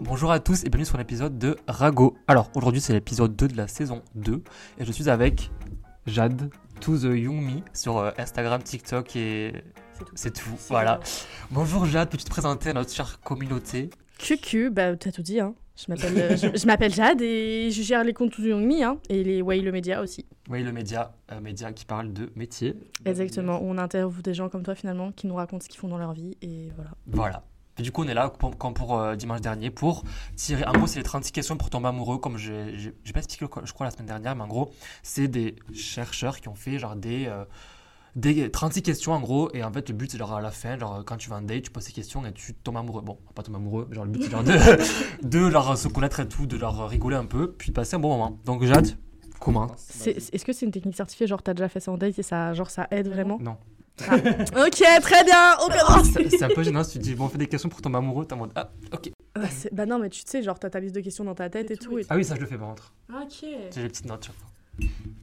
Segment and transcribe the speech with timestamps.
[0.00, 2.16] Bonjour à tous et bienvenue sur l'épisode de Rago.
[2.28, 4.42] Alors aujourd'hui c'est l'épisode 2 de la saison 2
[4.78, 5.50] et je suis avec
[6.06, 9.52] Jade, to the young me sur euh, Instagram, TikTok et
[10.14, 10.50] C'est tout.
[10.68, 11.00] Voilà.
[11.50, 13.88] Bonjour Jade, peux-tu te présenter à notre chère communauté?
[14.18, 15.54] QQ, bah t'as tout dit, hein.
[15.76, 18.82] Je m'appelle, euh, je, je m'appelle Jade et je gère les comptes To Young Me,
[18.82, 20.24] hein, et les Way le Média aussi.
[20.48, 22.74] Oui, le média, euh, média qui parle de métier.
[23.04, 25.88] Exactement, où on interviewe des gens comme toi finalement qui nous racontent ce qu'ils font
[25.88, 26.90] dans leur vie et voilà.
[27.06, 27.42] Voilà.
[27.78, 30.02] Et du coup, on est là pour- comme pour euh, dimanche dernier pour
[30.34, 30.64] tirer.
[30.66, 33.86] En gros, c'est les 36 questions pour tomber amoureux, comme j'ai pas expliqué, je crois,
[33.86, 34.70] la semaine dernière, mais en gros,
[35.02, 37.26] c'est des chercheurs qui ont fait genre des.
[37.26, 37.44] euh,
[38.14, 40.78] des 36 questions en gros, et en fait, le but c'est genre à la fin,
[40.78, 43.02] genre quand tu vas en date, tu poses ces questions et tu tombes amoureux.
[43.02, 44.52] Bon, pas tomber amoureux, genre le but c'est genre de,
[45.22, 47.98] de genre se connaître et tout, de leur rigoler un peu, puis de passer un
[47.98, 48.38] bon moment.
[48.46, 48.88] Donc, Jade,
[49.38, 49.66] comment?
[50.06, 52.54] Est-ce que c'est une technique certifiée, genre t'as déjà fait ça en date et ça,
[52.54, 53.36] genre, ça aide vraiment?
[53.38, 53.58] Non.
[54.00, 56.30] Ok, très bien, Ah, souci.
[56.30, 58.26] c'est un peu gênant si tu dis, bon, on fait des questions pour tomber amoureux,
[58.26, 59.10] t'es en mode, ah, ok.
[59.34, 59.40] Ah,
[59.72, 61.76] Bah non, mais tu sais, genre t'as ta liste de questions dans ta tête et
[61.76, 61.98] tout.
[61.98, 62.92] et- Ah oui, ça je le fais par contre.
[63.10, 63.44] Ok.
[63.74, 64.48] J'ai les petites notes chaque fois.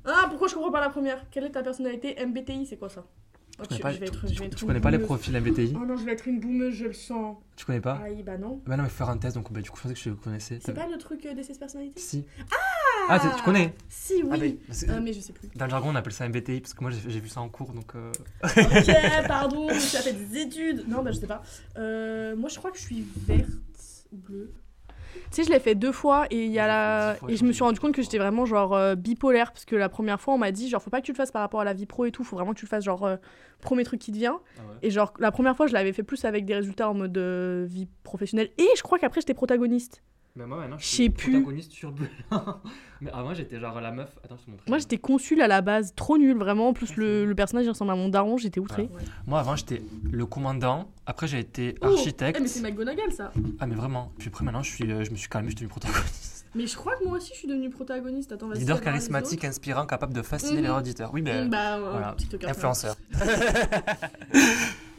[0.05, 1.29] Ah, pourquoi je comprends pas la première?
[1.29, 3.03] Quelle est ta personnalité MBTI, c'est quoi ça?
[3.59, 5.85] Oh, connais tu- pas- je vais être, tu- Tu connais pas les profils MBTI Oh
[5.85, 7.37] non, je vais être une boumeuse, je le sens.
[7.55, 7.95] Tu connais pas?
[8.03, 8.59] Aïe, bah non.
[8.65, 10.09] Bah non, mais faut faire un test, donc bah, du coup, je pensais que je
[10.09, 10.59] le connaissais.
[10.63, 11.99] C'est pas le truc euh, DCS personnalité?
[11.99, 12.25] Si.
[13.09, 13.75] Ah, tu- tu connais?
[13.89, 14.29] Si, oui.
[14.31, 14.57] Ah, mais
[14.89, 15.49] Euh, mais je sais plus.
[15.55, 17.49] Dans le jargon, on appelle ça MBTI, parce que moi, j'ai j'ai vu ça en
[17.49, 17.93] cours, donc...
[17.95, 18.11] euh,
[18.43, 18.47] ok,
[19.27, 20.87] pardon, tu as fait des études.
[20.87, 21.43] Non, bah je sais pas.
[21.77, 23.49] Euh, moi, je crois que je suis verte
[24.11, 24.51] ou bleue.
[25.31, 27.15] Tu sais, je l'ai fait deux fois et il y a la...
[27.27, 29.89] Et je me suis rendu compte que j'étais vraiment genre euh, bipolaire parce que la
[29.89, 31.63] première fois on m'a dit genre faut pas que tu le fasses par rapport à
[31.63, 33.17] la vie pro et tout, faut vraiment que tu le fasses genre euh,
[33.61, 34.39] premier truc qui te vient.
[34.81, 37.65] Et genre la première fois je l'avais fait plus avec des résultats en mode euh,
[37.67, 40.03] vie professionnelle et je crois qu'après j'étais protagoniste.
[40.35, 41.31] Mais moi, maintenant, Je plus.
[41.33, 42.07] protagoniste turbulent.
[43.01, 44.09] mais avant, j'étais genre la meuf...
[44.23, 44.63] Attends, je te montre.
[44.67, 46.69] Moi j'étais consul à la base, trop nul vraiment.
[46.69, 48.89] En plus le, le personnage il ressemble à mon daron, j'étais outrée.
[49.27, 50.89] Moi, avant, j'étais le commandant.
[51.05, 52.37] Après, j'ai été Oh, architecte.
[52.39, 53.31] eh, mais c'est McGonagall ça.
[53.59, 54.11] Ah, mais vraiment.
[54.17, 56.31] Puis après, maintenant, je, suis, euh, je me suis calmé, je suis devenu protagoniste.
[56.55, 58.31] Mais je crois que moi aussi je suis devenue protagoniste.
[58.31, 58.59] Attends, vas-y.
[58.59, 60.63] Leader charismatique, inspirant, capable de fasciner Mhm.
[60.65, 61.09] les auditeurs.
[61.11, 61.23] Oui.
[61.23, 62.15] Mm, Bah, voilà.
[62.47, 62.95] Influenceur.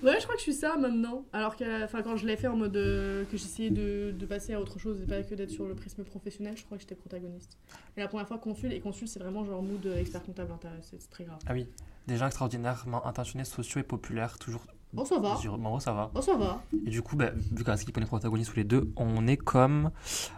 [0.03, 1.25] Ouais, je crois que je suis ça maintenant.
[1.33, 4.53] Alors que enfin, quand je l'ai fait en mode euh, que j'essayais de, de passer
[4.53, 6.95] à autre chose et pas que d'être sur le prisme professionnel, je crois que j'étais
[6.95, 7.57] protagoniste.
[7.97, 10.69] Et la première fois consul, et consul c'est vraiment genre mood euh, expert comptable, hein,
[10.83, 11.39] c'est très grave.
[11.47, 11.67] Ah oui.
[12.07, 14.67] Des gens extraordinairement intentionnés, sociaux et populaires, toujours...
[14.93, 15.37] Bon, ça va.
[15.37, 16.11] Sur- Bon, ça va.
[16.15, 16.63] Oh, ça va.
[16.87, 19.91] Et du coup, bah, vu ce qui est protagonistes tous les deux, on est comme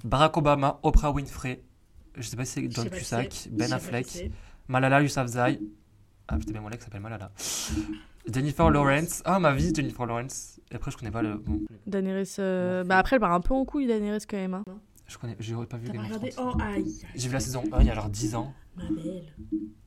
[0.05, 1.63] Barack Obama, Oprah Winfrey,
[2.15, 3.49] je sais pas si c'est qui Cusack.
[3.51, 4.31] Ben Affleck.
[4.69, 5.61] Malala Yousafzai.
[6.29, 7.31] Ah putain, ben mon ex s'appelle Malala.
[8.33, 9.23] Jennifer Lawrence.
[9.25, 10.61] Ah, ma vie, Jennifer Lawrence.
[10.71, 11.35] Et après, je connais pas le.
[11.37, 14.55] bon, Daenerys, euh, bah après elle part un peu en couille Daenerys quand même.
[14.55, 14.65] Hein.
[15.07, 16.33] je connais, j'ai pas vu regardé.
[16.39, 16.93] Oh aïe.
[17.15, 18.53] J'ai vu la saison 1 il y a genre 10 ans.
[18.77, 19.33] Ma belle.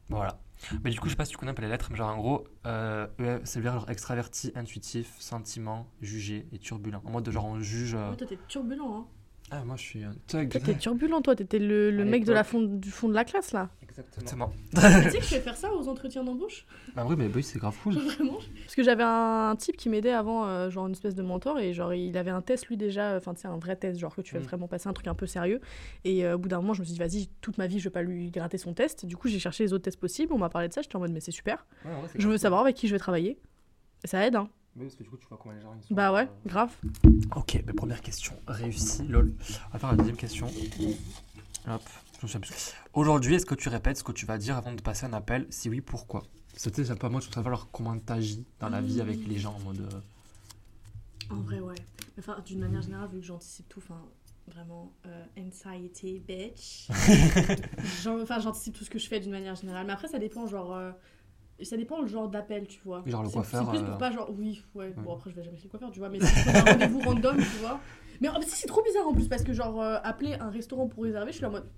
[0.08, 0.40] Voilà.
[0.84, 2.10] Mais du coup, je sais pas si tu connais un peu les lettres, mais genre
[2.10, 3.08] en gros, euh,
[3.44, 7.02] c'est bien genre extraverti, intuitif, sentiment, jugé et turbulent.
[7.06, 7.96] En mode de genre on juge.
[7.96, 9.06] euh, Ouais, toi t'es turbulent hein.
[9.52, 10.50] Ah, moi je suis un thug.
[10.50, 13.52] T'es turbulent toi, t'étais le, le mec de la fond, du fond de la classe
[13.52, 13.70] là.
[13.82, 14.54] Exactement.
[14.74, 16.66] tu sais que je vais faire ça aux entretiens d'embauche?
[16.96, 17.96] Bah oui, mais bah c'est grave cool.
[17.96, 21.60] Vraiment Parce que j'avais un, type qui m'aidait avant, euh, genre une espèce de mentor,
[21.60, 24.16] et genre il avait un test lui déjà, enfin tu sais, un vrai test, genre
[24.16, 24.44] que tu fais Mm.
[24.44, 25.60] vraiment passer un truc un peu sérieux.
[26.06, 27.86] Et euh, au bout d'un moment, je me suis dit, vas-y, toute ma vie, je
[27.86, 29.06] vais pas lui gratter son test.
[29.06, 31.00] Du coup, j'ai cherché les autres tests possibles, on m'a parlé de ça, j'étais en
[31.00, 31.66] mode, mais c'est super.
[32.16, 33.38] Je veux savoir avec qui je vais travailler.
[34.04, 34.48] Et ça aide, hein.
[34.80, 35.94] Oui, parce que du coup, tu vois comment les gens ils sont.
[35.94, 36.72] Bah ouais, euh, grave.
[37.36, 39.34] Ok, mais première question réussie, lol.
[39.70, 40.48] On va faire la deuxième question.
[40.48, 41.82] Hop,
[42.20, 42.74] je me souviens plus.
[42.94, 45.46] Aujourd'hui, est-ce que tu répètes ce que tu vas dire avant de passer un appel?
[45.50, 46.24] Si oui, pourquoi?
[46.56, 49.56] C'était ça pas moi, je veux savoir comment t'agis dans la vie avec les gens
[49.56, 49.82] en mode.
[49.82, 51.76] euh, En vrai, ouais.
[52.18, 54.02] Enfin, d'une manière générale, vu que j'anticipe tout, enfin,
[54.48, 56.88] vraiment, euh, anxiety, bitch.
[58.08, 59.86] Enfin, j'anticipe tout ce que je fais d'une manière générale.
[59.86, 60.74] Mais après, ça dépend, genre.
[60.76, 60.92] euh,
[61.66, 63.04] ça dépend le genre d'appel, tu vois.
[63.06, 64.94] Genre le coiffeur, C'est plus euh, pour pas, genre, oui, ouais.
[64.98, 66.10] Bon, après, je vais jamais chez le coiffeur, tu vois.
[66.10, 67.80] Mais c'est un rendez-vous random, tu vois.
[68.22, 70.88] Mais en- si, c'est trop bizarre en plus, parce que, genre, euh, appeler un restaurant
[70.88, 71.70] pour réserver, je suis là en mode.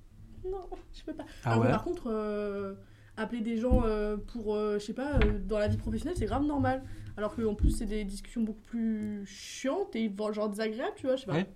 [0.43, 1.25] Non, je peux pas.
[1.43, 2.73] Ah Alors ouais par contre, euh,
[3.15, 6.25] appeler des gens euh, pour, euh, je sais pas, euh, dans la vie professionnelle, c'est
[6.25, 6.83] grave normal.
[7.17, 11.15] Alors que en plus, c'est des discussions beaucoup plus chiantes et genre désagréables, tu vois,
[11.15, 11.33] je sais pas.
[11.33, 11.47] Ouais.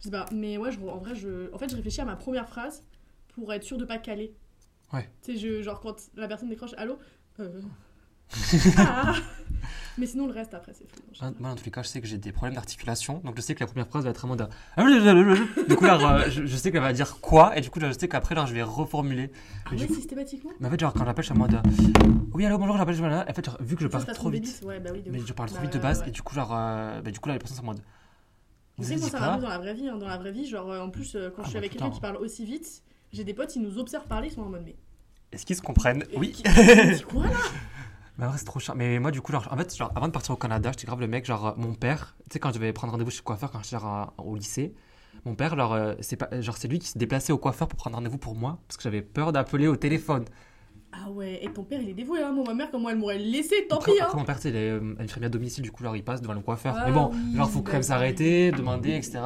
[0.00, 2.16] Je sais pas, mais ouais, je, en vrai, je, en fait, je réfléchis à ma
[2.16, 2.84] première phrase
[3.28, 4.34] pour être sûr de pas caler.
[4.92, 5.08] Ouais.
[5.22, 6.98] Tu sais, genre quand la personne décroche, allô
[7.40, 7.60] Euh,
[8.78, 9.14] ah
[9.98, 11.00] Mais sinon, le reste après, c'est fou.
[11.38, 13.54] Moi, dans tous les cas, je sais que j'ai des problèmes d'articulation, donc je sais
[13.54, 14.44] que la première phrase va être vraiment de.
[15.68, 17.88] Du coup, là, euh, je, je sais qu'elle va dire quoi, et du coup, là,
[17.90, 19.30] je sais qu'après, là, je vais reformuler.
[19.64, 20.50] Ah ouais, coup- systématiquement?
[20.60, 21.54] Mais en fait, genre, quand j'appelle, je suis en mode.
[21.54, 21.60] euh,
[22.34, 24.80] Oui, allô, bonjour, j'appelle, je En fait, genre, vu que je parle trop vite, Ouais,
[24.80, 26.08] bah oui, mais je parle trop Bah vite de base, ouais.
[26.08, 27.80] et du coup, genre, euh, bah, du coup, là, les personnes sont en mode.
[28.78, 29.88] Vous sais, avez moi, ça m'arrive dans la vraie vie.
[29.88, 31.90] hein, dans la vraie vie, genre, en plus, quand Ah, je suis bah, avec quelqu'un
[31.90, 32.82] qui parle aussi vite,
[33.12, 34.76] j'ai des potes, ils nous observent parler, ils sont en mode, mais.
[35.32, 36.32] Est-ce qu'ils se comprennent Oui.
[36.32, 36.42] Qui-
[37.04, 37.24] quoi
[38.18, 38.74] là c'est trop chiant.
[38.76, 41.00] Mais moi, du coup, genre, en fait, genre, avant de partir au Canada, j'étais grave
[41.00, 43.50] le mec, genre, mon père, tu sais, quand je devais prendre rendez-vous chez le coiffeur,
[43.50, 43.82] quand j'étais
[44.18, 44.74] au lycée,
[45.24, 47.76] Mon père, genre, euh, c'est pas, genre, c'est lui qui se déplaçait au coiffeur pour
[47.76, 50.24] prendre rendez-vous pour moi, parce que j'avais peur d'appeler au téléphone.
[50.98, 52.32] Ah ouais, et ton père il est dévoué, hein.
[52.32, 54.04] Moi, ma mère, comment elle m'aurait laissé, tant pis, hein.
[54.04, 56.32] après, mon père, il est euh, infirmier à domicile, du coup, genre, il passe devant
[56.34, 56.74] le coiffeur.
[56.76, 59.20] Ah Mais bon, oui, genre, faut quand même s'arrêter, demander, etc.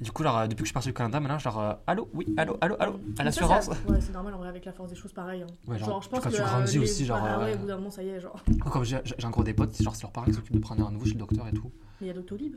[0.00, 1.72] Et du coup, genre, euh, depuis que je suis parti au Canada, maintenant, genre, euh,
[1.86, 3.64] allô, oui, allô, allô, allô, à ça, l'assurance.
[3.66, 5.42] ça- Ouais, c'est normal en vrai avec la force des choses pareil.
[5.42, 5.46] Hein.
[5.66, 7.54] Ouais, genre, je pense quand que tu euh, grandis les- aussi, genre, Ah ouais, euh,
[7.54, 8.42] au bout d'un moment, ça y est, genre.
[8.72, 11.04] Comme j'ai j'ai encore des potes, genre, c'est leurs parents qui s'occupent de prendre rendez-vous
[11.06, 11.70] chez le docteur et tout.
[12.00, 12.54] Mais il y a Doctolib?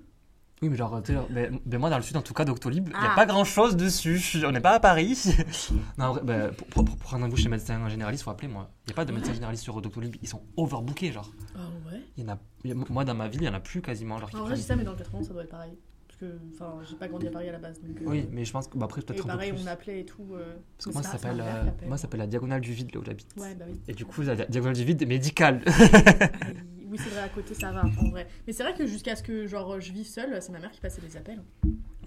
[0.64, 2.88] Oui, mais genre, tu sais, ben, ben moi dans le sud, en tout cas, Doctolib,
[2.88, 3.16] il n'y a Ah.
[3.16, 4.22] pas grand chose dessus.
[4.46, 5.18] On n'est pas à Paris.
[5.98, 8.48] non, en vrai, ben, pour, pour, pour prendre un goût chez médecin généraliste, faut appeler
[8.48, 8.70] moi.
[8.86, 11.32] Il n'y a pas de médecin généraliste sur Doctolib, ils sont overbookés, genre.
[11.56, 11.62] Ah
[11.92, 13.56] ouais Il y en a, il y a- moi, dans ma ville, il n'y en
[13.56, 14.20] a plus quasiment.
[14.20, 15.50] Genre, qui En vrai, je dis prennent- ça, mais dans le 80, ça doit être
[15.50, 15.74] pareil.
[16.08, 17.82] Parce que, enfin, j'ai pas grandi à Paris à la base.
[17.82, 19.64] Donc, euh, Oui, mais je pense que, bah, après, Et peut-être un peu pareil, plus.
[19.64, 20.28] on appelait et tout.
[20.36, 21.88] euh, Parce que mais moi, c'est ça pas- c'est s'appelle euh, qui appelle.
[21.88, 23.34] moi, ça s'appelle la diagonale du vide, là où j'habite.
[23.38, 23.82] Ouais, bah oui.
[23.88, 25.62] Et du coup, la diagonale du vide médicale.
[25.66, 25.72] Ah,
[26.92, 28.28] oui, c'est vrai, à côté, ça va, en vrai.
[28.46, 30.82] Mais c'est vrai que jusqu'à ce que genre, je vive seule, c'est ma mère qui
[30.82, 31.42] passait les appels.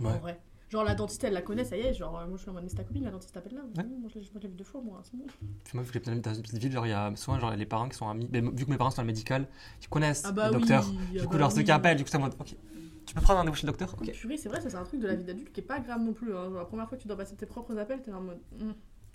[0.01, 0.19] En Ouais.
[0.19, 0.41] vrai.
[0.71, 1.95] Genre, la dentiste, elle la connaît, ça y est.
[1.95, 3.61] Genre, euh, moi, je suis en mode, mais c'est ta copine, la dentiste t'appelle là.
[3.77, 3.85] Ouais.
[4.01, 5.01] Moi, je l'ai vu deux fois, moi.
[5.05, 5.27] c'est bon.
[5.75, 7.89] Moi, vu que dans une petite ville, genre, il y a souvent genre, les parents
[7.89, 8.29] qui sont amis.
[8.33, 9.47] Mais vu que mes parents sont dans le médical,
[9.81, 10.61] ils connaissent Ah bah le oui.
[10.61, 10.85] docteur.
[10.85, 11.65] ah Du coup, bah ceux oui.
[11.65, 12.57] qui appellent, du coup, c'est en mode, ok,
[13.07, 14.11] tu peux prendre un rendez-vous chez le docteur Ok.
[14.11, 16.01] Purée, c'est vrai, ça c'est un truc de la vie d'adulte qui est pas grave
[16.01, 16.35] non plus.
[16.35, 16.45] hein.
[16.51, 18.41] Genre, la première fois que tu dois passer tes propres appels, t'es en mode.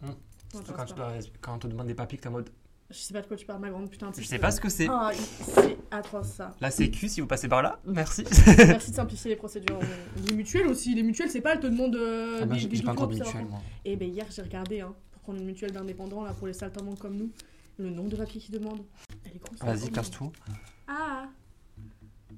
[0.02, 0.08] ça
[0.52, 1.12] Surtout quand, tu pas.
[1.20, 2.50] dois- quand on te demande des papiers, t'es en mode,
[2.92, 4.12] Je sais pas de quoi tu parles, ma grande putain.
[4.18, 4.88] je sais pas ce que c'est.
[4.90, 6.56] Ah, c'est atroce ça.
[6.60, 8.24] La sécu, si vous passez par là, merci.
[8.48, 9.80] Merci de simplifier les procédures.
[10.28, 10.96] Les mutuelles aussi.
[10.96, 13.62] Les mutuelles, c'est pas, elles te demandent euh, Ah bah, des, pas encore mutuelle, moi.
[13.86, 16.98] Et ben hier, j'ai regardé hein, pour prendre une mutuelle d'indépendants là pour les saltimbanques
[17.00, 17.32] comme nous.
[17.78, 18.82] Le nombre de papiers qu'ils demandent.
[19.24, 19.60] Elle est grosse.
[19.60, 20.32] Vas-y, est casse tout.
[20.88, 21.28] Ah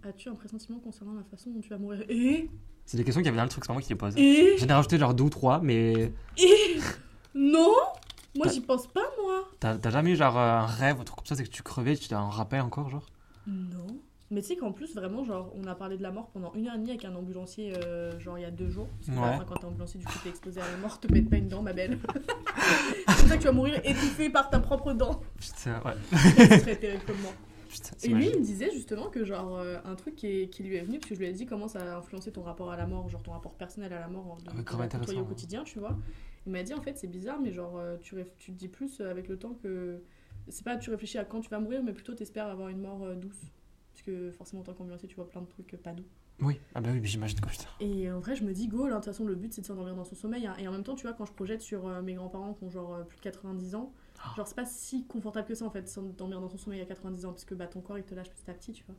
[0.04, 2.50] As-tu un pressentiment concernant la façon dont tu vas mourir Et
[2.86, 4.18] C'est des questions qu'il y avait dans le truc, c'est pas moi qui les pose.
[4.18, 6.78] Et J'en ai rajouté genre deux ou trois, mais Et
[7.34, 7.74] Non
[8.36, 9.44] Moi, j'y pense pas, moi.
[9.60, 12.08] t'as jamais eu genre un rêve, un truc comme ça, c'est que tu crevais, tu
[12.08, 13.06] t'as un rappel encore, genre?
[13.48, 13.88] Non.
[14.30, 16.68] Mais tu sais qu'en plus, vraiment, genre, on a parlé de la mort pendant une
[16.68, 18.88] heure et demie avec un ambulancier, euh, genre, il y a deux jours.
[19.06, 19.38] Parce que Ouais.
[19.38, 21.50] fin, quand t'es ambulancier, du coup, t'es exposé à la mort, te pète pas une
[21.50, 22.00] dent, ma belle.
[23.10, 25.20] c'est comme ça que tu vas mourir étouffé par ta propre dent.
[25.38, 25.96] Putain, ouais.
[26.14, 27.34] Ce serait terrible comme mort.
[27.68, 30.64] Putain, Et lui, il me disait justement que, genre, euh, un truc qui, est- qui
[30.64, 32.72] lui est venu, parce que je lui ai dit comment ça a influencé ton rapport
[32.72, 35.64] à la mort, genre ton rapport personnel à la mort, de, Ah de au quotidien,
[35.66, 35.98] tu vois.
[36.46, 39.00] Il m'a dit, en fait, c'est bizarre, mais genre, euh, tu, tu te dis plus
[39.00, 40.02] euh, avec le temps que.
[40.48, 43.04] C'est pas tu réfléchis à quand tu vas mourir, mais plutôt t'espères avoir une mort
[43.04, 43.42] euh, douce.
[43.94, 46.04] Parce que forcément, en tant qu'ambulancier, tu vois plein de trucs pas doux.
[46.40, 47.68] Oui, ah bah oui, mais j'imagine quoi, putain.
[47.80, 49.66] Et en vrai, je me dis, go, là, de toute façon, le but c'est de
[49.68, 50.48] s'endormir dans son sommeil.
[50.48, 50.56] hein.
[50.58, 52.72] Et en même temps, tu vois, quand je projette sur euh, mes grands-parents qui ont
[52.72, 53.94] genre euh, plus de 90 ans,
[54.24, 54.34] Ah.
[54.36, 57.26] genre c'est pas si confortable que ça en fait, s'endormir dans son sommeil à 90
[57.26, 58.96] ans, parce que bah, ton corps il te lâche petit à petit, tu vois.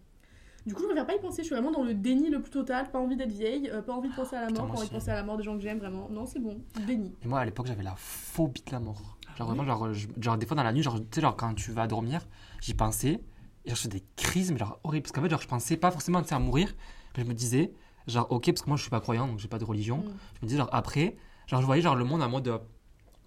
[0.66, 2.50] Du coup, je préfère pas y penser, je suis vraiment dans le déni le plus
[2.50, 4.86] total, pas envie d'être vieille, euh, pas envie de penser à la mort, pas envie
[4.86, 6.08] de penser à la mort des gens que j'aime, vraiment.
[6.10, 7.14] Non, c'est bon, déni.
[7.22, 9.18] Et moi, à l'époque, j'avais la phobie de la mort.
[9.36, 11.54] Genre, vraiment, genre, je- genre, des fois dans la nuit, genre, tu sais, genre, quand
[11.54, 12.26] tu vas dormir,
[12.60, 13.20] j'y pensais,
[13.64, 15.02] et genre, je faisais des crises, mais genre, horribles.
[15.04, 16.72] Parce qu'en fait, genre, je pensais pas forcément tu sais, à mourir,
[17.16, 17.72] mais je me disais,
[18.06, 19.98] genre, ok, parce que moi, je suis pas croyant, donc j'ai pas de religion.
[19.98, 20.04] Mm.
[20.34, 21.16] Je me disais, genre, après,
[21.48, 22.58] genre, je voyais, genre, le monde en mode, euh,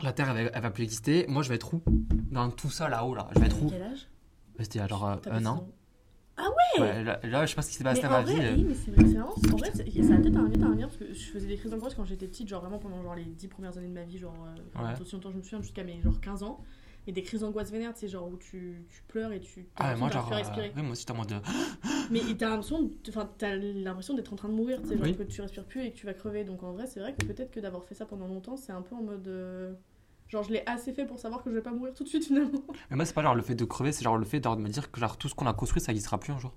[0.01, 1.81] la Terre, elle, va- elle va plus exister, moi, je vais être où?
[2.31, 3.27] Dans tout ça là-haut, là.
[3.35, 3.69] Je vais être où?
[3.69, 4.07] Quel âge?
[4.59, 5.67] C'était genre euh, un six an.
[6.37, 6.81] Ah ouais?
[6.81, 8.33] Ouais, là, là, je sais pas ce qui s'est passé en ma vie.
[8.35, 8.55] vrai, euh.
[8.55, 9.35] oui, mais c'est vrai, c'est marrant.
[9.53, 11.71] En vrai, ça a peut-être un lien, un lien, parce que je faisais des crises
[11.71, 14.17] d'angoisse quand j'étais petite, genre vraiment pendant genre les 10 premières années de ma vie,
[14.17, 15.01] genre euh, Ouais.
[15.01, 16.61] aussi longtemps je me souviens, jusqu'à mes genre 15 ans.
[17.07, 19.67] Et des crises d'angoisse vénères, tu sais, genre où tu, tu pleures et tu.
[19.75, 20.71] t'as Ah, moi, genre, à euh, respirer.
[20.75, 21.31] oui, moi aussi, en mode.
[21.33, 21.39] euh,
[22.11, 25.05] Mais t'as l'impression, de- enfin, t'as l'impression d'être en train de mourir, tu sais, genre
[25.05, 25.15] Oui.
[25.15, 26.43] que tu respires plus et que tu vas crever.
[26.43, 28.81] Donc en vrai, c'est vrai que peut-être que d'avoir fait ça pendant longtemps, c'est un
[28.81, 29.27] peu en mode.
[29.27, 29.73] euh,
[30.27, 32.25] Genre, je l'ai assez fait pour savoir que je vais pas mourir tout de suite
[32.25, 32.61] finalement.
[32.89, 34.61] Mais moi, c'est pas genre le fait de crever, c'est genre le fait genre, de
[34.61, 36.53] me dire que genre, tout ce qu'on a construit, ça n'existera plus un jour.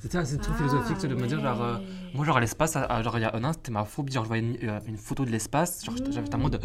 [0.00, 1.62] C'était c'est trop philosophique, c'est de me dire, genre.
[1.62, 1.76] euh,
[2.14, 4.12] Moi, genre, l'espace, genre, il y a un an, c'était ma phobie.
[4.12, 6.60] Genre, je voyais une, euh, une photo de l'espace, genre, j'étais j'étais en mode.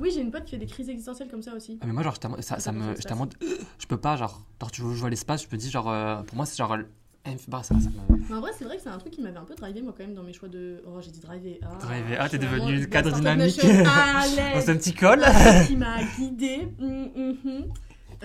[0.00, 1.78] Oui, j'ai une pote qui fait des crises existentielles comme ça aussi.
[1.80, 3.24] Ah, mais moi, genre, j'étais en mode- ça, C'est ça pas me, pour j'étais en
[3.24, 3.40] l'espace.
[3.48, 3.68] mode.
[3.78, 4.44] Je peux pas, genre.
[4.60, 5.88] Genre, tu veux jouer à l'espace, je me dis, genre.
[5.88, 6.76] euh, pour moi, c'est genre.
[7.26, 8.16] Inf- Bah, ça, ça me.
[8.28, 9.94] Mais en vrai, c'est vrai que c'est un truc qui m'avait un peu drivé, moi,
[9.96, 10.82] quand même, dans mes choix de.
[10.86, 11.58] Oh, j'ai dit driver.
[11.62, 12.16] Ah, Driver.
[12.20, 13.58] Ah, t'es vraiment cadre dynamique.
[13.64, 15.22] Allez c'est un petit col.
[15.66, 16.68] Qui m'a guidée.
[16.80, 17.64] Hum, hum, hum.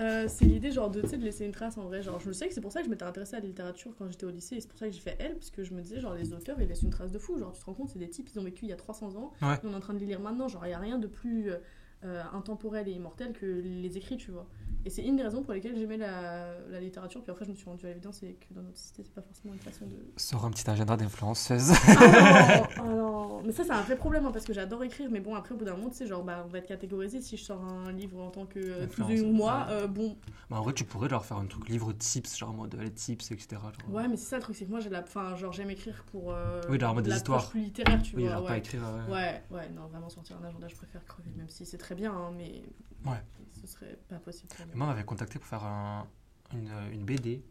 [0.00, 2.46] Euh, c'est l'idée genre de, de laisser une trace en vrai genre je me sais
[2.46, 4.54] que c'est pour ça que je m'étais intéressée à la littérature quand j'étais au lycée
[4.54, 6.32] et c'est pour ça que j'ai fait elle parce que je me disais genre les
[6.32, 8.28] auteurs ils laissent une trace de fou genre tu te rends compte c'est des types
[8.32, 9.54] ils ont vécu il y a 300 ans Ouais.
[9.56, 11.08] et on est en train de les lire maintenant genre il y a rien de
[11.08, 11.56] plus euh,
[12.04, 14.46] euh, intemporel et immortel que les écrits tu vois
[14.84, 17.56] et c'est une des raisons pour lesquelles j'aimais la, la littérature puis après je me
[17.56, 19.96] suis rendue à l'évidence c'est que dans notre société c'est pas forcément une façon de
[20.16, 21.72] Sors un petit agenda d'influenceuse.
[21.72, 23.42] ah non, ah non.
[23.44, 25.08] Mais ça, c'est un vrai problème hein, parce que j'adore écrire.
[25.12, 27.20] Mais bon, après, au bout d'un moment, tu sais, genre, bah, on va être catégorisé.
[27.20, 30.16] Si je sors un livre en tant que euh, ou moi, euh, bon.
[30.50, 32.90] bah, en vrai, tu pourrais leur faire un truc livre tips, genre en mode les
[32.90, 33.48] tips, etc.
[33.62, 33.94] genre.
[33.94, 35.02] Ouais, mais c'est ça le truc, c'est que moi, j'ai la.
[35.02, 36.32] Enfin, genre, j'aime écrire pour.
[36.32, 37.48] euh, Oui, genre en mode des histoires.
[37.48, 38.32] plus littéraire, tu Oui, vois.
[38.32, 38.48] genre ouais.
[38.48, 38.82] pas écrire.
[38.84, 41.94] euh, Ouais, ouais, non, vraiment sortir un agenda, je préfère crever, même si c'est très
[41.94, 42.62] bien, hein, mais.
[43.04, 43.22] Ouais.
[43.60, 44.86] Ce serait pas possible pour Et moi.
[44.86, 46.06] on m'avait contacté pour faire un-
[46.52, 47.42] une, une BD.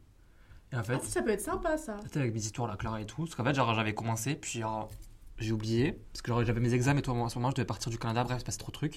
[0.71, 1.97] Et en fait, Ah, si, ça peut être sympa, ça.
[2.03, 3.23] c'était avec mes histoires, la Clara et tout.
[3.23, 4.89] Parce qu'en fait, genre, j'avais commencé, puis genre,
[5.37, 7.89] j'ai oublié, parce que j'avais mes examens et tout, à ce moment, je devais partir
[7.91, 8.95] du Canada, bref, c'est trop de truc.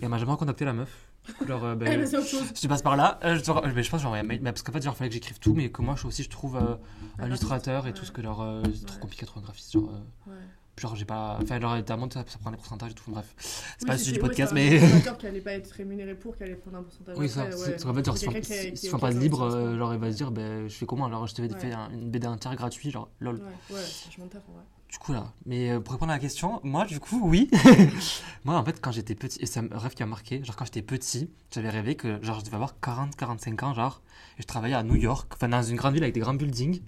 [0.00, 1.08] Et elle m'a jamais contacté la meuf.
[1.46, 2.52] Genre, euh, ben, c'est autre chose.
[2.60, 4.82] Je passe par là, euh, je, je, ben, je pense genre, mais, parce qu'en fait,
[4.82, 6.74] genre, fallait que j'écrive tout, mais que moi, je aussi, je trouve euh,
[7.18, 9.72] un illustrateur et tout, ce que genre, c'est trop compliqué à trouver un graphiste.
[9.72, 9.92] Genre,
[10.26, 10.34] ouais.
[10.78, 11.38] Genre j'ai pas.
[11.42, 13.34] Enfin, genre, évidemment, ça, ça prend des pourcentages et tout, bref.
[13.78, 14.78] C'est pas le sujet du podcast, mais.
[14.78, 17.16] C'est qui allait pas être rémunéré pour, qui allait prendre un pourcentage.
[17.18, 17.50] Oui, ça.
[17.50, 20.74] C'est qu'en fait, genre, si tu pas libre, genre, il va se dire, ben, je
[20.74, 21.06] fais comment?
[21.06, 23.36] Alors, je te fais une BD entière gratuite, genre, lol.
[23.36, 24.62] Ouais, ouais, c'est vachement taf en vrai.
[24.92, 27.50] Du coup, là, mais euh, pour répondre à la question, moi, du coup, oui.
[28.44, 30.66] moi, en fait, quand j'étais petit, et c'est un rêve qui a marqué, genre quand
[30.66, 34.02] j'étais petit, j'avais rêvé que genre, je devais avoir 40-45 ans, genre,
[34.38, 36.82] et je travaillais à New York, enfin, dans une grande ville avec des grands buildings,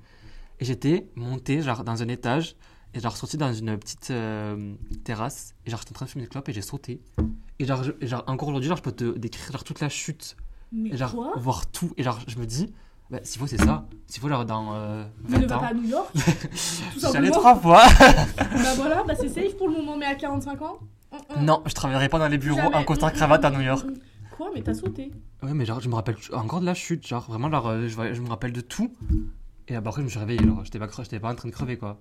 [0.61, 2.57] et j'étais monté, genre, dans un étage,
[2.95, 6.25] et genre, sorti dans une petite euh, terrasse, et genre, j'étais en train de fumer
[6.25, 7.01] des clopes, et j'ai sauté.
[7.59, 10.37] Et genre, genre encore aujourd'hui, genre, je peux te décrire, genre, toute la chute.
[10.73, 11.33] Mais et genre, quoi?
[11.37, 12.73] voir tout, et genre, je me dis,
[13.11, 13.87] bah, s'il faut, c'est ça.
[14.07, 16.13] S'il faut, genre, dans euh, 20 ne va pas à New York
[17.13, 17.85] J'allais trois fois.
[18.39, 20.79] bah voilà, bah c'est safe pour le moment, mais à 45 ans
[21.41, 23.87] Non, je travaillerai pas dans les bureaux en costard cravate à New York.
[24.37, 27.25] Quoi Mais t'as sauté Ouais, mais genre, je me rappelle encore de la chute, genre,
[27.29, 28.93] vraiment, genre, euh, je, je me rappelle de tout.
[29.69, 32.01] Et après, je me suis réveillé, alors, j'étais pas, pas en train de crever, quoi.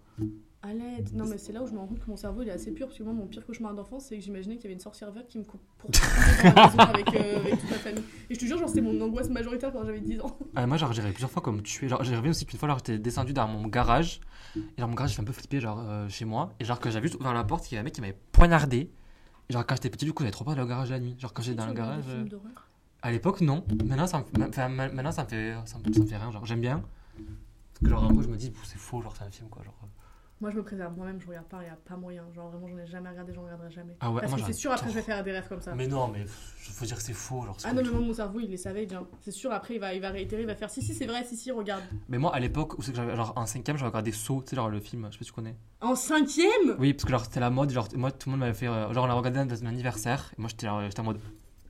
[0.66, 1.14] À l'aide.
[1.14, 2.72] Non, mais c'est là où je me rends compte que mon cerveau il est assez
[2.72, 2.88] pur.
[2.88, 5.12] Parce que moi, mon pire cauchemar d'enfance, c'est que j'imaginais qu'il y avait une sorcière
[5.12, 5.90] verte qui me coupe pour
[6.80, 8.04] avec, euh, avec toute ma famille.
[8.30, 10.38] Et je te jure, genre, c'était mon angoisse majoritaire quand j'avais 10 ans.
[10.56, 11.90] Ah, moi, genre, j'ai plusieurs fois comme tuer.
[11.90, 14.22] Genre, j'ai rêvé aussi qu'une fois, j'étais descendu dans mon garage.
[14.56, 16.54] Et dans mon garage, j'ai fait un peu flipper, genre, euh, chez moi.
[16.62, 18.18] Et genre, que j'avais juste ouvert la porte, il y avait un mec qui m'avait
[18.32, 18.90] poignardé.
[19.50, 21.18] Et genre, quand j'étais petit, du coup, j'avais trop peur d'aller au garage la nuit.
[21.20, 22.06] Genre, quand j'étais dans le garage.
[22.08, 22.26] Euh,
[23.02, 23.66] à l'époque, non.
[23.84, 26.32] Maintenant, ça me, enfin, maintenant, ça me fait, ça me, ça me fait rien.
[26.32, 26.82] Genre, j'aime bien.
[27.18, 29.62] Parce que, genre, en gros, je me dis, c'est faux, genre, c'est un film, quoi.
[29.62, 29.76] Genre.
[30.44, 32.26] Moi, je me préserve moi-même, je regarde pas, il n'y a pas moyen.
[32.36, 33.96] Genre, vraiment, j'en ai jamais regardé, j'en regarderai jamais.
[34.02, 35.74] Ah ouais, Parce que c'est sûr, après, je vais faire des rêves comme ça.
[35.74, 37.46] Mais non, mais faut dire que c'est faux.
[37.46, 39.08] Genre, ah non, mais moi, mon cerveau, il les savait bien.
[39.22, 41.24] C'est sûr, après, il va, il va réitérer, il va faire si, si, c'est vrai,
[41.24, 41.82] si, si, regarde.
[42.10, 44.50] Mais moi, à l'époque, où c'est que j'avais, genre, en cinquième, j'avais regardé Saut, tu
[44.50, 45.56] sais, genre le film, je sais pas si tu connais.
[45.80, 46.76] En cinquième?
[46.78, 48.68] Oui, parce que genre, c'était la mode, genre, moi, tout le monde m'avait fait.
[48.68, 51.22] Euh, genre, on l'a regardé dans un anniversaire, et moi, j'étais, j'étais en mode.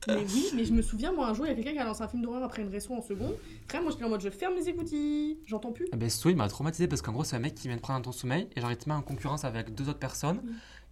[0.08, 1.84] Mais oui, mais je me souviens, moi, un jour, il y a quelqu'un qui a
[1.84, 3.34] lancé un film d'horreur après une réaction en seconde.
[3.68, 5.86] Frère, moi, j'étais en mode, je ferme les écoutilles, j'entends plus.
[5.92, 7.82] Eh ben, ce il m'a traumatisé parce qu'en gros, c'est un mec qui vient de
[7.82, 10.42] prendre ton sommeil et genre, il te met en concurrence avec deux autres personnes.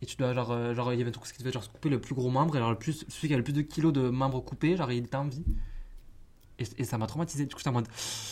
[0.00, 1.88] Et tu dois, genre, euh, genre, il y avait un truc qui devait genre, couper
[1.88, 3.92] le plus gros membre et alors, le plus, celui qui a le plus de kilos
[3.92, 5.16] de membres coupés, genre, il était
[6.58, 6.70] vie.
[6.78, 7.46] Et, ça m'a traumatisé.
[7.46, 7.88] Du coup, en mode.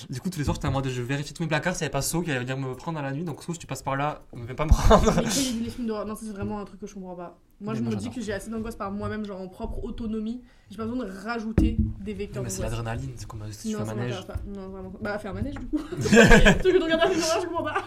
[0.08, 0.88] Du coup, tous les soirs, j'étais en mode.
[0.88, 2.98] Je vérifie tous mes placards s'il n'y avait pas saut qui allait venir me prendre
[2.98, 3.24] dans la nuit.
[3.24, 5.12] Donc, si tu passes par là, on ne vient pas me prendre.
[5.16, 7.38] Mais les films d'horreur Non, c'est vraiment un truc que je comprends pas.
[7.60, 10.40] Moi, je me dis que j'ai assez d'angoisse par moi-même, genre en propre autonomie.
[10.70, 12.42] J'ai pas besoin de rajouter des vecteurs.
[12.42, 14.26] Mais c'est l'adrénaline, c'est comme si tu fais un manège.
[14.26, 14.36] Pas.
[14.46, 14.92] Non, vraiment.
[15.00, 15.78] Bah, faire un manège, du coup.
[15.90, 17.84] tu que tu regardes un film d'horreur, je comprends pas.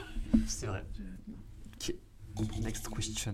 [0.47, 0.85] C'est vrai.
[1.75, 1.95] Ok.
[2.61, 3.31] Next question.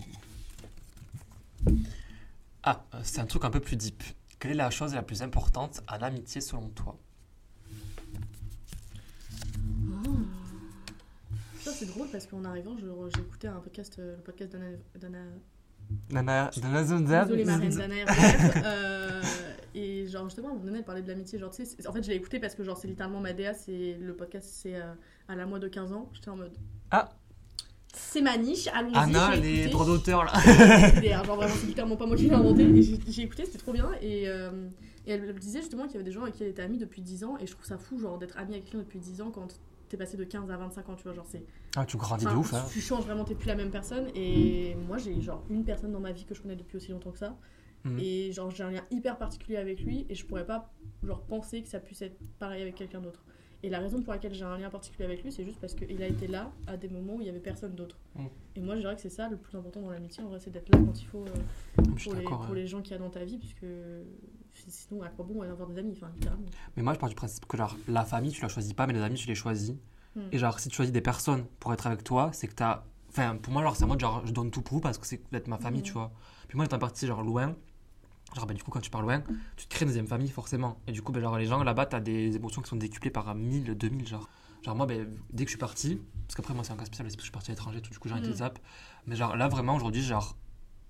[2.64, 4.04] Ah, euh, c'est un truc un peu plus deep.
[4.40, 6.98] Quelle est la chose la plus importante en amitié selon toi?
[10.08, 10.16] Oh.
[11.60, 14.56] Ça, c'est drôle parce qu'en arrivant, j'ai écouté un podcast, euh, le podcast
[14.96, 15.20] d'Anna.
[16.10, 16.84] Dana, Dana
[17.24, 17.96] Désolée, ma reine Dana
[18.64, 19.22] euh,
[19.76, 21.38] Et genre, justement, on venait de parler de l'amitié.
[21.38, 23.54] Genre, tu sais, en fait, je l'ai écouté parce que, genre, c'est littéralement ma DA.
[23.54, 24.94] C'est le podcast, c'est euh,
[25.28, 26.10] à la moi de 15 ans.
[26.14, 26.54] J'étais en mode.
[26.92, 27.10] Ah
[27.94, 28.96] c'est ma niche, allons-y.
[28.96, 30.34] Anna, les droits d'auteur là.
[31.24, 32.64] genre vraiment, c'est littéralement pas moi qui l'ai inventé.
[32.64, 33.90] Et j'ai écouté, c'était trop bien.
[34.02, 34.68] Et, euh,
[35.08, 37.02] et, elle disait justement qu'il y avait des gens avec qui elle était amie depuis
[37.02, 37.38] 10 ans.
[37.40, 39.48] Et je trouve ça fou, genre, d'être amie avec quelqu'un depuis 10 ans quand
[39.90, 41.14] t'es passé de 15 à 25 ans, tu vois.
[41.14, 41.44] Genre, c'est.
[41.76, 42.64] Ah, tu grandis de ouf, hein.
[42.72, 44.08] Tu changes vraiment, t'es plus la même personne.
[44.16, 47.12] Et moi, j'ai genre une personne dans ma vie que je connais depuis aussi longtemps
[47.12, 47.36] que ça.
[47.86, 48.00] Mhm.
[48.00, 50.06] Et genre, j'ai un lien hyper particulier avec lui.
[50.10, 50.72] Et je pourrais pas,
[51.04, 53.24] genre, penser que ça puisse être pareil avec quelqu'un d'autre.
[53.62, 56.02] Et la raison pour laquelle j'ai un lien particulier avec lui, c'est juste parce qu'il
[56.02, 57.98] a été là à des moments où il y avait personne d'autre.
[58.16, 58.26] Mm.
[58.56, 60.50] Et moi, je dirais que c'est ça le plus important dans l'amitié, en vrai, c'est
[60.50, 63.10] d'être là quand il faut euh, pour, les, pour les, gens qu'il y a dans
[63.10, 63.66] ta vie, puisque
[64.54, 66.46] sinon, à quoi bon avoir des amis, enfin, littéralement.
[66.78, 68.94] Mais moi, je pars du principe que genre, la famille, tu la choisis pas, mais
[68.94, 69.76] les amis, tu les choisis.
[70.16, 70.22] Mm.
[70.32, 72.86] Et genre, si tu choisis des personnes pour être avec toi, c'est que tu as.
[73.10, 75.22] Enfin, pour moi, c'est en mode genre, je donne tout pour vous parce que c'est
[75.32, 75.86] d'être ma famille, mm.
[75.86, 76.12] tu vois.
[76.48, 77.56] Puis moi, étant parti genre loin,
[78.36, 79.22] Genre, ben, du coup, quand tu pars loin,
[79.56, 80.80] tu te crées une deuxième famille, forcément.
[80.88, 83.34] Et du coup, ben, genre, les gens là-bas, t'as des émotions qui sont décuplées par
[83.34, 84.30] 1000, 2000, genre.
[84.64, 87.06] Genre, moi, ben, dès que je suis parti, parce qu'après, moi, c'est un cas spécial,
[87.06, 88.36] parce que je suis parti à l'étranger, tout, du coup, j'ai arrêté mm.
[88.36, 88.60] zap.
[89.08, 90.36] Mais genre, là, vraiment, aujourd'hui, genre,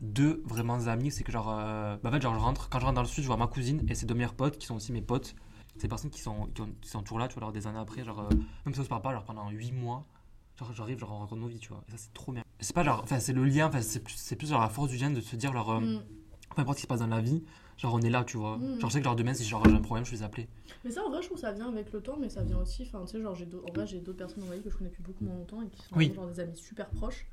[0.02, 2.86] deux vraiment amis, c'est que genre, euh, bah, en fait, genre, je rentre, quand je
[2.86, 4.76] rentre dans le sud, je vois ma cousine et ses deux meilleurs potes qui sont
[4.76, 5.36] aussi mes potes.
[5.80, 6.50] Des personnes qui sont,
[6.82, 8.84] qui, sont toujours là, tu vois, alors des années après, genre, euh, même si on
[8.84, 10.06] se parle pas, genre, pendant 8 mois,
[10.58, 11.84] genre, j'arrive, genre, on rencontre nos vies, tu vois.
[11.88, 12.44] Et ça, c'est trop bien.
[12.60, 14.98] C'est pas genre, enfin, c'est le lien, enfin, c'est plus, plus genre la force du
[14.98, 16.04] lien de se dire, leur, euh, mm.
[16.56, 17.44] Peu importe ce qui se passe dans la vie,
[17.80, 18.58] Genre, on est là, tu vois.
[18.58, 18.80] Mm.
[18.82, 20.50] Genre, je sais que genre, demain, si genre, j'ai un problème, je vais les appeler.
[20.84, 22.60] Mais ça, en vrai, je trouve que ça vient avec le temps, mais ça vient
[22.60, 22.84] aussi.
[22.84, 25.24] Enfin, tu sais, genre, j'ai en vrai, j'ai d'autres personnes que je connais depuis beaucoup
[25.24, 27.26] moins longtemps et qui sont genre des amis super proches.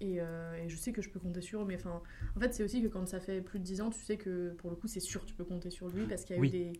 [0.00, 1.64] Et, euh, et, je sais que je peux compter sur eux.
[1.64, 2.02] Mais enfin,
[2.36, 4.50] en fait, c'est aussi que quand ça fait plus de 10 ans, tu sais que
[4.58, 6.48] pour le coup, c'est sûr, tu peux compter sur lui parce qu'il y a eu
[6.48, 6.72] des.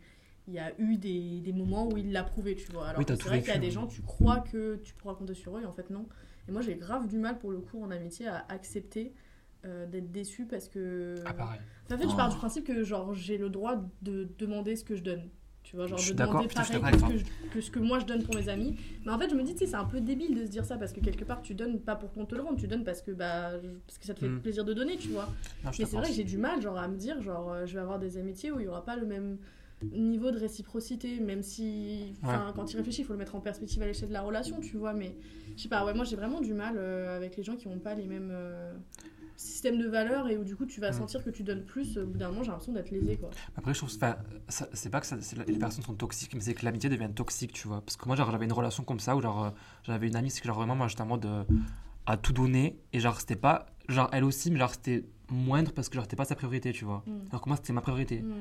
[0.47, 2.89] Il y a eu des, des moments où il l'a prouvé, tu vois.
[2.89, 5.57] Alors, c'est vrai qu'il y a des gens, tu crois que tu pourras compter sur
[5.57, 6.07] eux, et en fait, non.
[6.49, 9.15] Et moi, j'ai grave du mal, pour le coup, en amitié, à accepter
[9.65, 11.15] euh, d'être déçu parce que.
[11.27, 11.61] Ah, pareil.
[11.91, 12.17] en fait, je Oh.
[12.17, 15.23] pars du principe que genre j'ai le droit de demander ce que je donne.
[15.63, 17.79] Tu vois, genre Je de demander putain, pareil que, ce que, je- que ce que
[17.79, 18.77] moi je donne pour mes amis.
[19.07, 20.67] Mais en fait, je me dis, tu sais, c'est un peu débile de se dire
[20.67, 22.85] ça parce que quelque part, tu donnes pas pour qu'on te le rende, tu donnes
[22.85, 23.53] parce que, bah,
[23.87, 24.41] parce que ça te fait Mm.
[24.43, 25.25] plaisir de donner, tu vois.
[25.65, 27.73] Non, Mais c'est vrai que j'ai du mal genre, à me dire, genre, euh, je
[27.75, 29.39] vais avoir des amitiés où il y aura pas le même
[29.93, 33.83] niveau de réciprocité, même si, enfin, quand tu réfléchis, il faut le mettre en perspective
[33.83, 34.93] à l'échelle de la relation, tu vois.
[34.93, 35.15] Mais
[35.57, 37.79] je sais pas, ouais, moi j'ai vraiment du mal euh, avec les gens qui n'ont
[37.79, 38.73] pas les mêmes euh,
[39.37, 40.95] systèmes de valeurs et où du coup tu vas Mm.
[40.95, 41.99] sentir que tu donnes plus.
[41.99, 43.31] Au bout d'un moment, j'ai l'impression d'être lésé, quoi.
[43.57, 43.99] Après, je trouve c'est
[44.91, 47.81] pas que ça- les personnes sont toxiques, mais c'est que l'amitié devient toxique, tu vois.
[47.81, 49.51] Parce que moi, genre, j'avais une relation comme ça où, genre, euh,
[49.85, 51.45] j'avais une amie, c'est que, genre, vraiment, moi, j'étais en mode euh,
[52.07, 52.79] à tout donner.
[52.93, 53.67] Et, genre, c'était pas.
[53.89, 56.85] Genre, elle aussi, mais, genre, c'était moindre parce que, genre, c'était pas sa priorité, tu
[56.85, 57.03] vois.
[57.07, 57.11] Mm.
[57.31, 58.21] Alors que moi, c'était ma priorité.
[58.21, 58.33] Mm.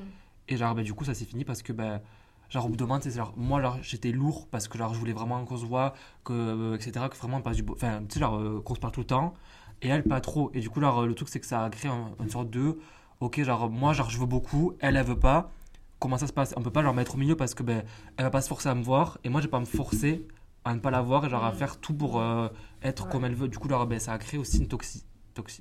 [0.50, 2.02] Et, genre, bah, du coup, ça s'est fini parce que, bah,
[2.50, 5.14] genre, au bout d'un moment, genre, moi, genre, j'étais lourd parce que, genre, je voulais
[5.14, 7.66] vraiment qu'on se voit, que, euh, etc., que vraiment on passe du.
[7.72, 9.34] Enfin, tu sais, genre, euh, qu'on se parle tout le temps.
[9.82, 10.50] Et elle, pas trop.
[10.54, 12.78] Et du coup, le truc, c'est que ça a créé un- une sorte de.
[13.20, 15.52] Ok, genre, moi, genre, je veux beaucoup, elle, elle veut pas.
[16.00, 16.54] Comment ça se passe?
[16.58, 17.84] On peut pas leur mettre au milieu parce que, ben,
[18.18, 19.18] elle va pas se forcer à me voir.
[19.24, 20.28] Et moi, je vais pas me forcer
[20.66, 21.56] à ne pas la voir et, genre, à Mm.
[21.56, 22.48] faire tout pour euh,
[22.82, 23.12] être Ouais.
[23.12, 23.48] comme elle veut.
[23.48, 25.04] Du coup, genre, ben, ça a créé aussi une toxi...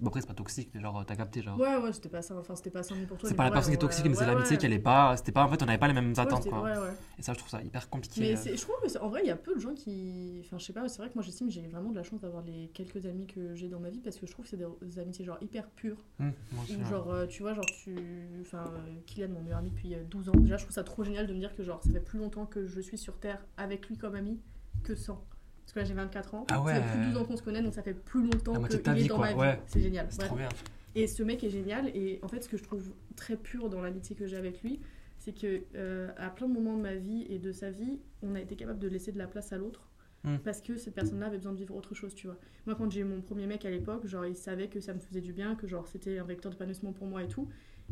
[0.00, 1.58] Bon, après, c'est pas toxique, mais genre, t'as capté, genre.
[1.58, 3.28] Ouais, ouais, c'était pas ça, enfin, c'était pas ça pour toi.
[3.28, 5.16] c'est pas la ouais, personne qui est toxique, mais c'est l'amitié qu'elle est pas.
[5.16, 5.44] C'était pas.
[5.44, 6.70] En fait, on avait pas les mêmes attentes, quoi.
[7.18, 8.20] Et ça, je trouve ça hyper compliqué.
[8.20, 8.56] Mais euh.
[8.56, 10.42] je trouve que en vrai, il y a peu de gens qui.
[10.44, 12.20] Enfin, je sais pas, c'est vrai que moi j'estime que j'ai vraiment de la chance
[12.20, 14.56] d'avoir les quelques amis que j'ai dans ma vie parce que je trouve que c'est
[14.56, 16.04] des, des amitiés genre hyper pures.
[16.18, 16.90] Moi aussi, Où ouais.
[16.90, 17.96] genre, euh, tu vois, genre tu.
[18.40, 21.04] Enfin, euh, Kylian, mon meilleur ami depuis euh, 12 ans, déjà je trouve ça trop
[21.04, 23.44] génial de me dire que genre ça fait plus longtemps que je suis sur Terre
[23.56, 24.40] avec lui comme ami
[24.82, 25.24] que sans.
[25.72, 26.46] Parce que là j'ai 24 ans.
[26.50, 26.74] Ah ouais.
[26.74, 28.78] Ça fait plus de 12 ans qu'on se connaît donc ça fait plus longtemps moitié
[28.78, 29.38] de qu'il est dans quoi, ma vie.
[29.38, 29.60] ouais.
[29.66, 30.06] C'est génial.
[30.10, 30.48] C'est trop bien.
[30.94, 31.88] Et ce mec est génial.
[31.94, 34.80] Et en fait, ce que je trouve très pur dans l'amitié que j'ai avec lui,
[35.18, 38.34] c'est que euh, à plein de moments de ma vie et de sa vie, on
[38.34, 39.88] a été capable de laisser de la place à l'autre.
[40.24, 40.38] Mm.
[40.38, 42.36] Parce que cette personne-là avait besoin de vivre autre chose, tu vois.
[42.66, 44.98] Moi, quand j'ai eu mon premier mec à l'époque, genre, il savait que ça me
[44.98, 47.48] faisait du bien, que genre, c'était un vecteur d'épanouissement pour moi et tout.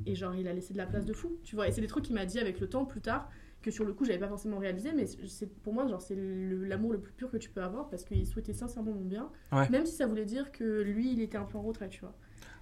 [0.07, 1.69] Et genre, il a laissé de la place de fou, tu vois.
[1.69, 3.29] Et c'est des trucs qu'il m'a dit avec le temps, plus tard,
[3.63, 6.93] que sur le coup, j'avais pas forcément réalisé, mais c'est pour moi, genre, c'est l'amour
[6.93, 9.31] le plus pur que tu peux avoir parce qu'il souhaitait sincèrement mon bien.
[9.53, 9.69] Ouais.
[9.71, 12.15] Même si ça voulait dire que lui, il était un peu en retrait, tu vois.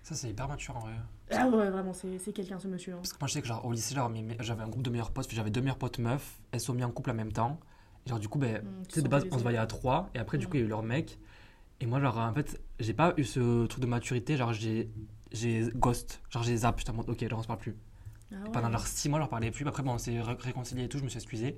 [0.02, 0.94] Ça, c'est hyper mature en vrai.
[1.30, 2.94] Ah ouais, vraiment, c'est c'est quelqu'un ce monsieur.
[2.94, 2.98] hein.
[3.02, 3.94] Parce que moi, je sais que genre, au lycée,
[4.40, 6.84] j'avais un groupe de meilleurs potes, puis j'avais deux meilleurs potes meufs, elles sont mis
[6.84, 7.60] en couple en même temps.
[8.06, 9.66] Et genre, du coup, ben, Mm, tu tu sais, de base, on se voyait à
[9.66, 10.50] trois, et après, du Mm.
[10.50, 11.18] coup, il y a eu leur mec.
[11.80, 14.90] Et moi, genre, en fait, j'ai pas eu ce truc de maturité, genre, j'ai
[15.32, 17.76] j'ai ghost, genre, j'ai zap, j'étais en mode, ok, genre, on se parle plus.
[18.32, 18.50] Ah ouais.
[18.52, 20.88] Pendant genre six mois, je leur parlais plus, après, bon, on s'est ré- réconciliés et
[20.88, 21.56] tout, je me suis excusé.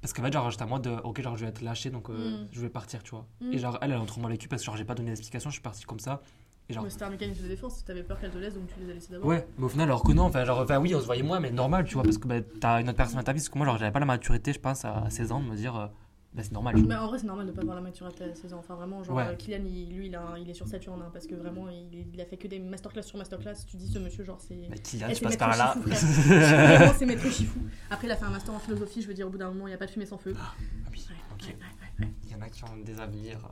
[0.00, 2.08] Parce qu'en fait, genre, j'étais en mode, euh, ok, genre, je vais être lâché, donc
[2.08, 2.48] euh, Mm.
[2.52, 3.26] je vais partir, tu vois.
[3.40, 3.52] Mm.
[3.52, 5.50] Et genre, elle, elle a trop mal vécu parce que genre, j'ai pas donné d'explication,
[5.50, 6.22] je suis parti comme ça.
[6.70, 8.90] Et genre, c'était un mécanisme de défense, t'avais peur qu'elle te laisse, donc tu les
[8.90, 9.26] as laissés d'abord.
[9.28, 11.40] Ouais, mais au final, alors que non, enfin, genre, enfin, oui, on se voyait moins,
[11.40, 13.38] mais normal, tu vois, parce que bah, t'as une autre personne à ta vie.
[13.40, 15.56] Parce que moi, genre, j'avais pas la maturité, je pense, à 16 ans, de me
[15.56, 15.86] dire, euh,
[16.34, 16.76] bah, c'est normal.
[16.86, 18.58] Mais en vrai, c'est normal de pas avoir la maturité à 16 ans.
[18.58, 19.26] Enfin, vraiment, genre, Ouais.
[19.28, 22.06] euh, Kylian, il- lui, il, a il est sur Saturne, hein, parce que vraiment, il,
[22.14, 23.54] il a fait que des masterclass sur masterclass.
[23.66, 24.54] Tu dis, ce monsieur, genre, c'est.
[24.70, 25.74] Mais Kylian, Eh, tu c'est passes par là.
[26.98, 27.60] C'est maître chifou.
[27.90, 29.66] Après, il a fait un master en philosophie, je veux dire, au bout d'un moment,
[29.66, 30.34] il n'y a pas de fumée sans feu.
[30.38, 30.54] Ah
[30.92, 31.56] oui, Ouais, ok.
[32.00, 32.08] ouais.
[32.24, 33.48] Il y en a qui ont des avenirs.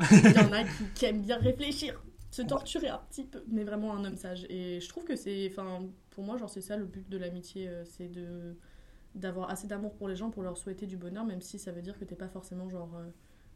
[0.00, 3.42] euh, Il y en a qui, qui aiment bien réfléchir, se torturer un petit peu,
[3.48, 4.46] mais vraiment un homme sage.
[4.48, 7.68] Et je trouve que c'est, enfin, pour moi, genre, c'est ça le but de l'amitié,
[7.68, 8.56] euh, c'est de
[9.14, 11.82] d'avoir assez d'amour pour les gens pour leur souhaiter du bonheur, même si ça veut
[11.82, 13.08] dire que t'es pas forcément genre euh,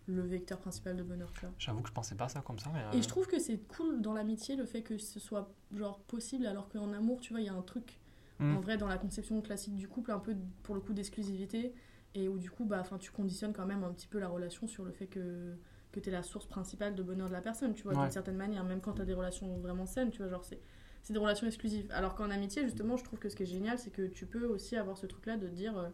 [0.07, 1.33] le vecteur principal de bonheur.
[1.59, 2.81] J'avoue que je pensais pas ça comme ça, mais.
[2.81, 6.01] euh, Et je trouve que c'est cool dans l'amitié le fait que ce soit genre
[6.01, 7.99] possible, alors qu'en amour, tu vois, il y a un truc
[8.39, 8.55] Mm.
[8.55, 11.73] en vrai dans la conception classique du couple, un peu pour le coup d'exclusivité,
[12.15, 14.85] et où du coup, bah, tu conditionnes quand même un petit peu la relation sur
[14.85, 15.57] le fait que
[15.91, 18.03] que tu es la source principale de bonheur de la personne, tu vois, Ouais.
[18.03, 20.61] d'une certaine manière, même quand tu as des relations vraiment saines, tu vois, genre c'est
[21.07, 21.87] c'est des relations exclusives.
[21.93, 24.45] Alors qu'en amitié, justement, je trouve que ce qui est génial, c'est que tu peux
[24.45, 25.89] aussi avoir ce truc-là de dire, euh,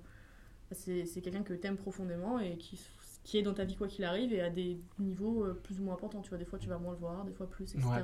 [0.70, 2.80] c'est c'est quelqu'un que tu aimes profondément et qui,
[3.22, 5.82] qui est dans ta vie quoi qu'il arrive et à des niveaux euh, plus ou
[5.82, 6.22] moins importants.
[6.22, 7.86] Tu vois, des fois tu vas moins le voir, des fois plus, etc.
[7.86, 8.02] Ouais.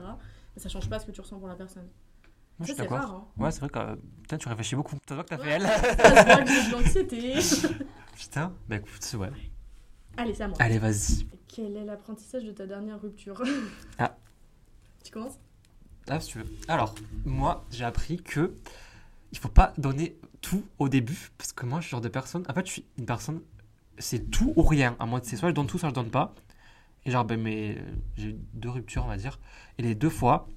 [0.55, 1.89] Mais ça change pas ce que tu ressens pour la personne.
[2.59, 3.11] Moi, je Ça, suis d'accord.
[3.39, 3.43] Hein.
[3.43, 4.97] Ouais, c'est vrai que euh, putain, tu réfléchis beaucoup.
[5.07, 5.53] T'as vu que t'as fait Ouais.
[5.53, 7.75] elle Ça se voit que.
[8.19, 9.31] Putain, bah écoute, ouais.
[10.19, 10.59] Allez, c'est à moi.
[10.61, 11.27] Allez, vas-y.
[11.47, 13.43] Quel est l'apprentissage de ta dernière rupture?
[13.99, 14.15] Ah.
[15.03, 15.39] Tu commences?
[16.11, 16.47] Ah, si tu veux.
[16.69, 16.95] Alors,
[17.25, 18.55] moi, j'ai appris que
[19.33, 22.45] il faut pas donner tout au début, parce que moi, je suis genre de personne.
[22.49, 23.41] En fait, je suis une personne,
[23.99, 24.97] c'est tout ou rien.
[24.99, 26.35] À moi, c'est soit je donne tout, soit je donne pas.
[27.05, 27.83] Et genre, ben, mais
[28.17, 29.39] j'ai eu deux ruptures, on va dire.
[29.77, 30.49] Et les deux fois,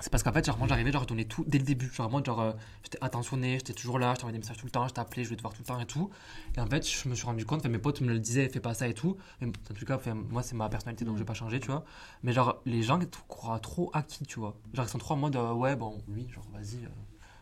[0.00, 1.90] c'est parce qu'en fait, genre, moi, j'arrivais, genre, je donnais tout dès le début.
[1.92, 2.52] Genre, moi, genre, euh,
[2.84, 5.28] j'étais attentionné, j'étais toujours là, je t'envoyais des messages tout le temps, je t'appelais, je
[5.28, 6.10] voulais te voir tout le temps et tout.
[6.56, 8.74] Et en fait, je me suis rendu compte, mes potes me le disaient, fais pas
[8.74, 9.16] ça et tout.
[9.42, 9.98] En tout cas,
[10.30, 11.84] moi, c'est ma personnalité, donc je vais pas changer, tu vois.
[12.22, 14.56] Mais genre, les gens croient trop à qui, tu vois.
[14.72, 16.88] Genre, ils sont trop en mode, euh, ouais, bon, lui, genre, vas-y, euh,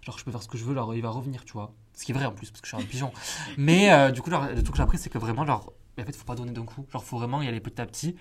[0.00, 1.74] genre, je peux faire ce que je veux, genre, il va revenir, tu vois.
[1.92, 3.12] Ce qui est vrai en plus, parce que je suis un pigeon.
[3.58, 6.14] Mais euh, du coup, le truc que j'ai appris, c'est que vraiment, genre, en fait,
[6.14, 6.86] faut pas donner d'un coup.
[6.92, 8.16] Genre, faut vraiment y aller petit à petit.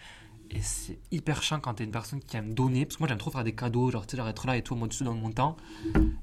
[0.56, 2.86] Et c'est hyper chiant quand t'es une personne qui aime donner.
[2.86, 4.62] Parce que moi, j'aime trop faire des cadeaux, genre, tu sais, genre être là et
[4.62, 5.58] tout, mode dessus dans mon temps.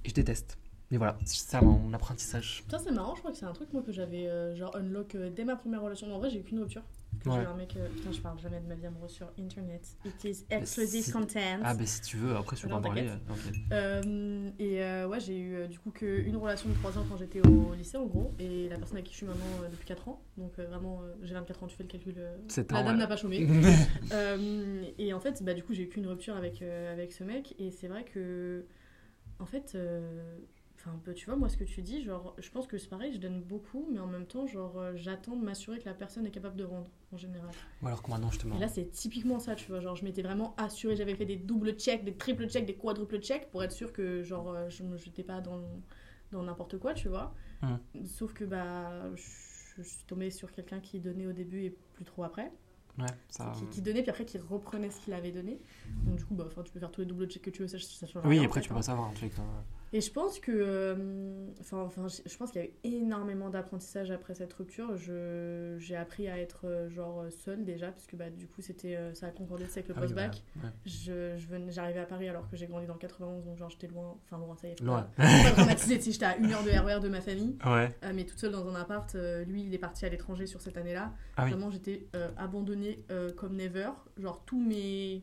[0.04, 0.58] Et je déteste.
[0.90, 2.64] Mais voilà, c'est ça mon apprentissage.
[2.70, 5.14] Ça, c'est marrant, je crois que c'est un truc, moi, que j'avais euh, genre unlock
[5.14, 6.14] euh, dès ma première relation.
[6.14, 6.82] En vrai, j'ai eu qu'une rupture.
[7.30, 7.56] Ouais.
[7.56, 7.76] mec.
[7.76, 9.86] euh, Putain, je parle jamais de ma vie amoureuse sur internet.
[10.04, 11.60] It is exclusive si- content.
[11.62, 13.08] Ah, ben si tu veux, après, tu peux en parler.
[13.72, 17.16] euh, et euh, ouais, j'ai eu euh, du coup qu'une relation de 3 ans quand
[17.16, 20.08] j'étais au lycée en gros, et la personne avec qui je suis maintenant depuis 4
[20.08, 20.22] ans.
[20.36, 22.14] Donc vraiment, j'ai 24 ans, tu fais le calcul.
[22.74, 23.00] la ans, dame ouais.
[23.00, 23.46] n'a pas chômé.
[24.98, 27.70] Et en fait, bah, du coup, j'ai eu qu'une rupture avec, avec ce mec, et
[27.70, 28.64] c'est vrai que,
[29.38, 29.76] en fait,
[30.84, 32.88] enfin, un peu, tu vois, moi, ce que tu dis, genre, je pense que c'est
[32.88, 35.94] pareil, je donne beaucoup, mais en même temps, genre, euh, j'attends de m'assurer que la
[35.94, 37.50] personne est capable de rendre, en général.
[37.82, 38.56] Ou alors que maintenant, justement.
[38.56, 39.80] Et là, c'est typiquement ça, tu vois.
[39.80, 43.20] Genre, je m'étais vraiment assurée, j'avais fait des doubles checks, des triples checks, des quadruples
[43.20, 45.60] checks pour être sûre que, genre, euh, je me jetais pas dans,
[46.32, 47.32] dans n'importe quoi, tu vois.
[47.62, 48.06] Mhm.
[48.06, 49.22] Sauf que, bah, je,
[49.78, 52.50] je suis tombée sur quelqu'un qui donnait au début et plus trop après.
[52.98, 53.52] Ouais, ça.
[53.56, 55.58] Qui, qui donnait, puis après, qui reprenait ce qu'il avait donné.
[56.06, 57.68] Donc, du coup, bah, enfin, tu peux faire tous les doubles checks que tu veux,
[57.68, 58.78] ça, ça change Oui, rien, en après, fait, tu peux hein.
[58.78, 59.32] pas savoir un truc.
[59.38, 59.64] hein.
[59.94, 60.50] Et je pense que.
[60.52, 64.96] euh, Enfin, enfin, je pense qu'il y a eu énormément d'apprentissage après cette rupture.
[64.96, 69.14] J'ai appris à être, euh, genre, seule déjà, parce que, bah, du coup, c'était, euh,
[69.14, 70.42] ça a concordé avec le Ah oui, post-bac.
[70.54, 70.68] voilà.
[70.68, 70.74] Ouais.
[70.86, 73.70] Je, je venais- J'arrivais à Paris alors que j'ai grandi dans le 91, donc genre
[73.70, 75.06] j'étais loin, enfin loin, ça y est, Loin.
[75.16, 77.90] pas, pas dramatiser, tu sais, j'étais à une heure de RER de ma famille, Ouais.
[78.14, 79.14] mais toute seule dans un appart.
[79.46, 81.12] lui, il est parti à l'étranger sur cette année-là.
[81.36, 81.50] Ah oui.
[81.50, 83.04] Vraiment, j'étais abandonnée
[83.36, 83.90] comme never.
[84.18, 85.22] Genre, tous mes.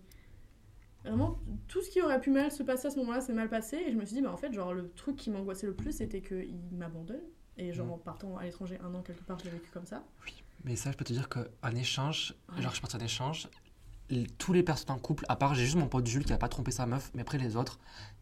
[1.10, 3.78] Vraiment, tout ce qui aurait pu mal se passer à ce moment-là, c'est mal passé.
[3.78, 5.92] Et je me suis dit, bah en fait, genre, le truc qui m'angoissait le plus,
[5.92, 7.22] c'était qu'il m'abandonne.
[7.58, 7.92] Et genre, Mm.
[7.92, 10.04] en partant à l'étranger un an quelque part, j'ai vécu comme ça.
[10.64, 12.62] Mais ça, je peux te dire qu'en échange, Ouais.
[12.62, 13.48] genre, je suis parti en échange,
[14.38, 16.48] tous les personnes en couple, à part, j'ai juste mon pote Jules qui a pas
[16.50, 17.80] trompé sa meuf, mais après les autres,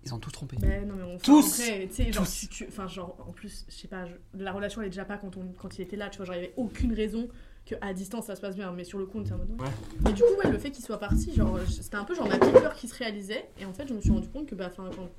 [0.07, 0.57] ils ont tous trompé.
[0.59, 3.31] Ben non, mais on Tous Après, tu sais, genre, Tous tu- tu- enfin, genre, en
[3.31, 5.81] plus, je sais pas, je- la relation, elle est déjà pas quand, on, quand il
[5.81, 6.25] était là, tu vois.
[6.25, 7.27] Genre, il avait aucune raison
[7.65, 9.49] que à distance ça se passe bien, mais sur le compte, c'est un mode.
[9.61, 9.67] Ouais.
[10.05, 12.37] Mais du coup, ouais, le fait qu'il soit parti, genre, c'était un peu genre ma
[12.39, 13.49] pire peur qui se réalisait.
[13.59, 15.09] Et en fait, je me suis rendu compte que, bah, enfin, quand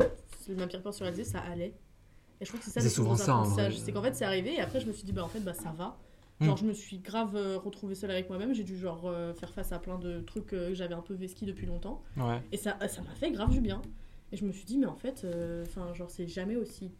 [0.54, 1.74] ma pire peur se réalisait, ça allait.
[2.40, 3.74] Et je crois que c'est ça C'est le souvent ça, apprentissage.
[3.74, 3.82] vrai.
[3.84, 5.54] C'est qu'en fait, c'est arrivé, et après, je me suis dit, bah, en fait, bah,
[5.54, 5.98] ça va.
[6.40, 6.58] Genre, Mm.
[6.58, 8.54] je me suis grave euh, retrouvée seule avec moi-même.
[8.54, 11.12] J'ai dû, genre, euh, faire face à plein de trucs euh, que j'avais un peu
[11.14, 12.00] vesquis depuis longtemps.
[12.16, 12.40] Ouais.
[12.52, 13.82] Et ça ça m'a fait grave du bien.
[14.32, 15.64] Et je me suis dit, mais en fait, euh,
[15.94, 16.90] genre, c'est jamais aussi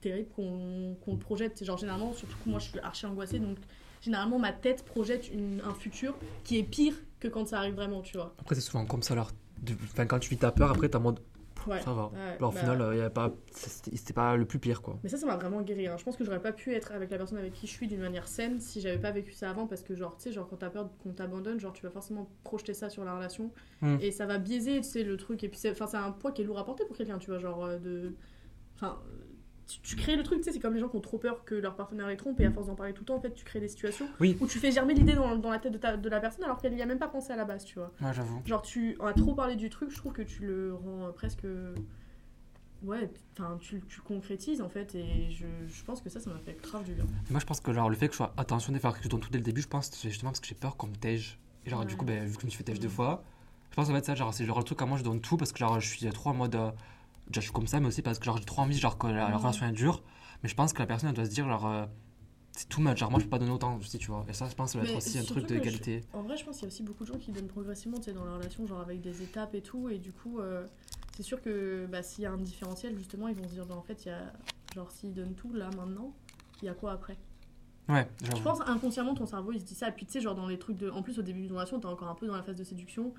[0.00, 1.64] terrible qu'on le projette.
[1.64, 3.58] Genre, généralement, surtout que moi, je suis archi angoissée, donc
[4.00, 5.30] généralement, ma tête projette
[5.64, 8.34] un futur qui est pire que quand ça arrive vraiment, tu vois.
[8.38, 9.30] Après, c'est souvent comme ça, alors.
[9.84, 11.20] Enfin, quand tu vis ta peur, après, en mode,
[11.66, 11.80] Ouais.
[11.80, 12.06] ça va.
[12.06, 13.32] Ouais, Alors, au bah, final, euh, y a pas...
[13.52, 14.98] c'était pas le plus pire, quoi.
[15.02, 15.86] Mais ça, ça m'a vraiment guéri.
[15.86, 15.96] hein.
[15.98, 18.00] Je pense que j'aurais pas pu être avec la personne avec qui je suis d'une
[18.00, 19.66] manière saine si j'avais pas vécu ça avant.
[19.66, 22.30] Parce que, genre, tu sais, genre, quand t'as peur qu'on t'abandonne, genre, tu vas forcément
[22.44, 23.52] projeter ça sur la relation.
[23.80, 23.96] Mm.
[24.00, 25.44] Et ça va biaiser, tu sais, le truc.
[25.44, 27.38] Et puis, c'est un poids qui est lourd à porter pour quelqu'un, tu vois.
[27.38, 28.14] Genre, euh, de.
[28.76, 28.98] Enfin.
[29.68, 31.44] Tu, tu crées le truc, tu sais, c'est comme les gens qui ont trop peur
[31.44, 33.32] que leur partenaire les trompe et à force d'en parler tout le temps, en fait,
[33.32, 34.36] tu crées des situations Oui.
[34.40, 36.58] où tu fais germer l'idée dans, dans la tête de, ta- de la personne alors
[36.60, 37.92] qu'elle y a même pas pensé à la base, tu vois.
[38.02, 38.42] Ouais, j'avoue.
[38.44, 41.44] Genre, tu as trop parlé du truc, je trouve que tu le rends presque.
[42.82, 46.38] Ouais, enfin, tu, tu concrétises en fait, et je, je pense que ça, ça m'a
[46.40, 47.04] fait grave du bien.
[47.30, 49.30] Moi, je pense que genre, le fait que je sois attentionné faire quelque chose tout
[49.30, 51.38] dès le début, je pense que c'est justement parce que j'ai peur qu'on me tège.
[51.64, 53.22] Et genre, du coup, ben, vu que je me suis fait tège deux fois,
[53.70, 54.16] je pense va être ça.
[54.16, 56.04] Genre, c'est genre le truc à moi, je donne tout parce que genre, je suis
[56.10, 56.56] trop en mode.
[56.56, 56.70] euh,
[57.32, 59.06] déjà, je suis comme ça, mais aussi parce que genre, j'ai trop envie genre, que
[59.06, 60.02] la, la relation est dure.
[60.42, 61.86] Mais je pense que la personne, elle doit se dire, genre, euh,
[62.52, 62.98] c'est tout much.
[62.98, 64.24] Genre, moi, je peux pas donner autant aussi, tu vois.
[64.28, 66.02] Et ça, je pense que ça va être aussi un truc d'égalité.
[66.12, 68.04] En vrai, je pense qu'il y a aussi beaucoup de gens qui donnent progressivement, tu
[68.04, 70.66] sais, dans la relation, genre avec des étapes et tout, et du coup, euh,
[71.16, 73.76] c'est sûr que bah, s'il y a un différentiel, justement, ils vont se dire, bah,
[73.76, 74.32] en fait, il y a.
[74.74, 76.14] Genre, s'ils donnent tout là maintenant,
[76.62, 77.18] il y a quoi après?
[77.88, 80.36] Ouais, Je pense inconsciemment ton cerveau il se dit ça et puis tu sais genre
[80.36, 82.36] dans les trucs de en plus au début d'une relation t'es encore un peu dans
[82.36, 83.12] la phase de séduction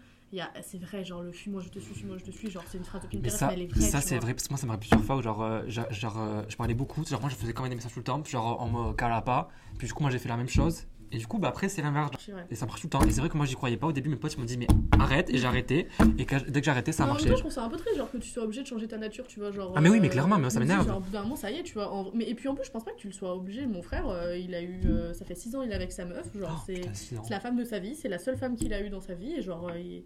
[0.62, 2.84] c'est vrai genre le fuis-moi je te suis fuis-moi je te suis genre c'est une
[2.84, 4.58] phrase de Mais Pinterest ça, mais elle est vraie ça c'est vrai, parce que moi,
[4.60, 7.30] ça m'arrive plusieurs fois où, genre, euh, genre, genre, euh, je parlais beaucoup, genre, moi,
[7.30, 9.50] je faisais quand même des messages tout le temps, puis genre, on me cala pas,
[9.78, 11.82] puis du coup, moi, j'ai fait la même chose, et du coup, bah, après, c'est
[11.84, 12.10] l'inverse,
[12.50, 13.02] et ça marche tout le temps.
[13.04, 14.58] Et c'est vrai que moi, j'y croyais pas au début, mes potes, ils m'ont dit,
[14.58, 14.68] mais
[15.00, 17.30] arrête, et j'ai arrêté, et que- dès que j'ai arrêté, ça a Mais marché.
[17.30, 19.28] je trouve ça un peu triste genre que tu sois obligé de changer ta nature
[19.28, 20.88] tu vois genre Ah, mais oui, mais euh, clairement, mais ça m'énerve.
[20.88, 22.56] genre, au bout d'un moment ça y est tu vois en- mais et puis en
[22.56, 24.82] plus je pense pas que tu le sois obligé mon frère euh, il a eu
[24.86, 26.72] euh, ça fait 6 ans il est avec sa meuf genre Oh,
[27.22, 29.14] c'est la femme de sa vie c'est la seule femme qu'il a eu dans sa
[29.14, 30.04] vie et genre euh, il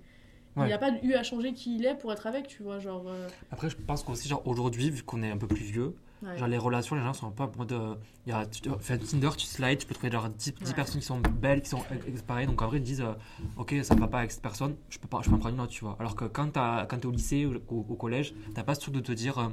[0.57, 0.69] Ouais.
[0.69, 3.03] il a pas eu à changer qui il est pour être avec tu vois genre
[3.07, 6.37] euh, Après, je pense qu'aussi, genre, aujourd'hui, vu qu'on est un peu plus vieux, ouais.
[6.37, 7.71] genre, les relations, les gens sont un peu en mode.
[7.71, 10.73] euh, y a, tu, fais Tinder, tu slides, tu peux trouver genre 10, 10 Ouais.
[10.75, 11.81] personnes qui sont belles, qui sont
[12.25, 13.13] pareilles, donc en vrai, ils disent, euh,
[13.57, 15.61] ok, ça va pas avec cette personne, je peux pas, je peux en prendre une
[15.61, 15.95] autre, tu vois.
[15.99, 18.95] Alors que quand quand t'es au lycée ou au, au collège, t'as pas ce truc
[18.95, 19.51] de te dire.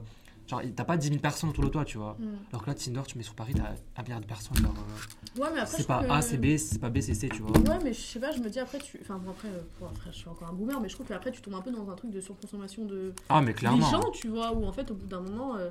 [0.49, 2.17] Genre, t'as pas 10 000 personnes autour de toi, tu vois.
[2.19, 2.25] Mm.
[2.53, 4.57] Alors que là, Tinder, tu mets sur Paris, t'as un milliard de personnes.
[4.57, 7.29] Genre, euh, ouais mais après c'est pas A, c'est B, c'est pas B, c'est C,
[7.29, 7.57] tu vois.
[7.59, 8.99] Ouais, mais je sais pas, je me dis après, tu.
[9.03, 11.31] Enfin, bon, après, euh, bon, après, je suis encore un boomer, mais je trouve qu'après,
[11.33, 13.13] tu tombes un peu dans un truc de surconsommation de.
[13.29, 13.79] Ah, mais clairement.
[13.79, 15.57] Des gens, tu vois, où en fait, au bout d'un moment.
[15.57, 15.71] euh,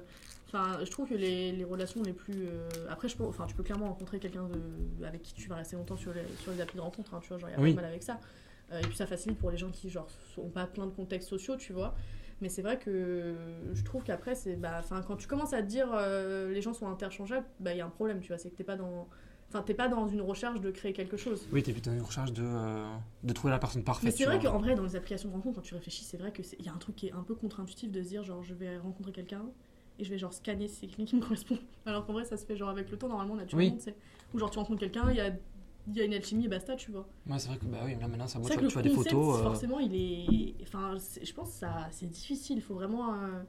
[0.56, 2.46] Enfin, je trouve que les, les relations les plus.
[2.48, 4.48] euh, Après, je peux, enfin, tu peux clairement rencontrer quelqu'un
[5.04, 7.30] avec qui tu vas rester longtemps sur les, sur les applis de rencontre, hein, tu
[7.30, 7.72] vois, genre, il y a Oui.
[7.74, 8.20] pas de mal avec ça.
[8.72, 10.06] Euh, et puis ça facilite pour les gens qui, genre,
[10.38, 11.96] ont pas plein de contextes sociaux, tu vois.
[12.44, 13.36] Mais c'est vrai que
[13.74, 14.58] je trouve qu'après, c'est.
[14.58, 17.82] Bah, quand tu commences à te dire euh, les gens sont interchangeables, bah, il y
[17.82, 18.38] a un problème, tu vois.
[18.38, 19.08] C'est que t'es pas dans.
[19.48, 21.48] Enfin, t'es pas dans une recherche de créer quelque chose.
[21.54, 22.86] Oui, t'es plutôt dans une recherche de, euh,
[23.24, 24.04] de trouver la personne parfaite.
[24.04, 26.34] Mais c'est vrai qu'en vrai, dans les applications de rencontre, quand tu réfléchis, c'est vrai
[26.34, 28.54] qu'il y a un truc qui est un peu contre-intuitif de se dire, genre, je
[28.54, 29.46] vais rencontrer quelqu'un
[30.00, 31.58] et je vais genre scanner si c'est quelqu'un qui me correspond.
[31.86, 33.96] Alors qu'en vrai, ça se fait genre avec le temps, normalement, naturellement, tu sais.
[34.34, 35.32] Ou genre, tu rencontres quelqu'un, il y a
[35.88, 37.08] il y a une alchimie et basta, tu vois.
[37.28, 39.40] Ouais, c'est vrai que bah oui, là maintenant, ça tu, tu vois des photos.
[39.40, 39.44] Euh...
[39.44, 40.56] Forcément, il est.
[40.64, 43.14] Enfin, je pense que c'est difficile, il faut vraiment.
[43.16, 43.44] Euh...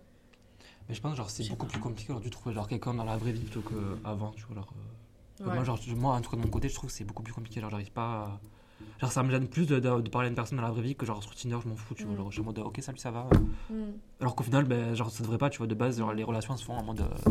[0.88, 3.16] Mais je pense genre c'est beaucoup plus compliqué aujourd'hui de trouver genre quelqu'un dans la
[3.16, 4.56] vraie vie plutôt qu'avant, tu vois.
[4.56, 4.74] Alors,
[5.40, 5.46] euh...
[5.46, 5.54] ouais.
[5.54, 7.32] Moi, genre, moi, en tout cas de mon côté, je trouve que c'est beaucoup plus
[7.32, 7.60] compliqué.
[7.60, 8.24] Genre, j'arrive pas.
[8.24, 8.40] À...
[9.00, 10.82] Genre, ça me gêne plus de, de, de, parler à une personne dans la vraie
[10.82, 12.14] vie que genre sur Tinder, je m'en fous, tu vois.
[12.14, 12.16] Mm.
[12.16, 13.28] Genre, je suis en mode ok, salut, ça va.
[13.70, 13.74] Mm.
[14.20, 16.56] Alors qu'au final, ben, genre, ça devrait pas, tu vois, de base, genre, les relations
[16.56, 17.00] se font en mode.
[17.00, 17.30] Euh,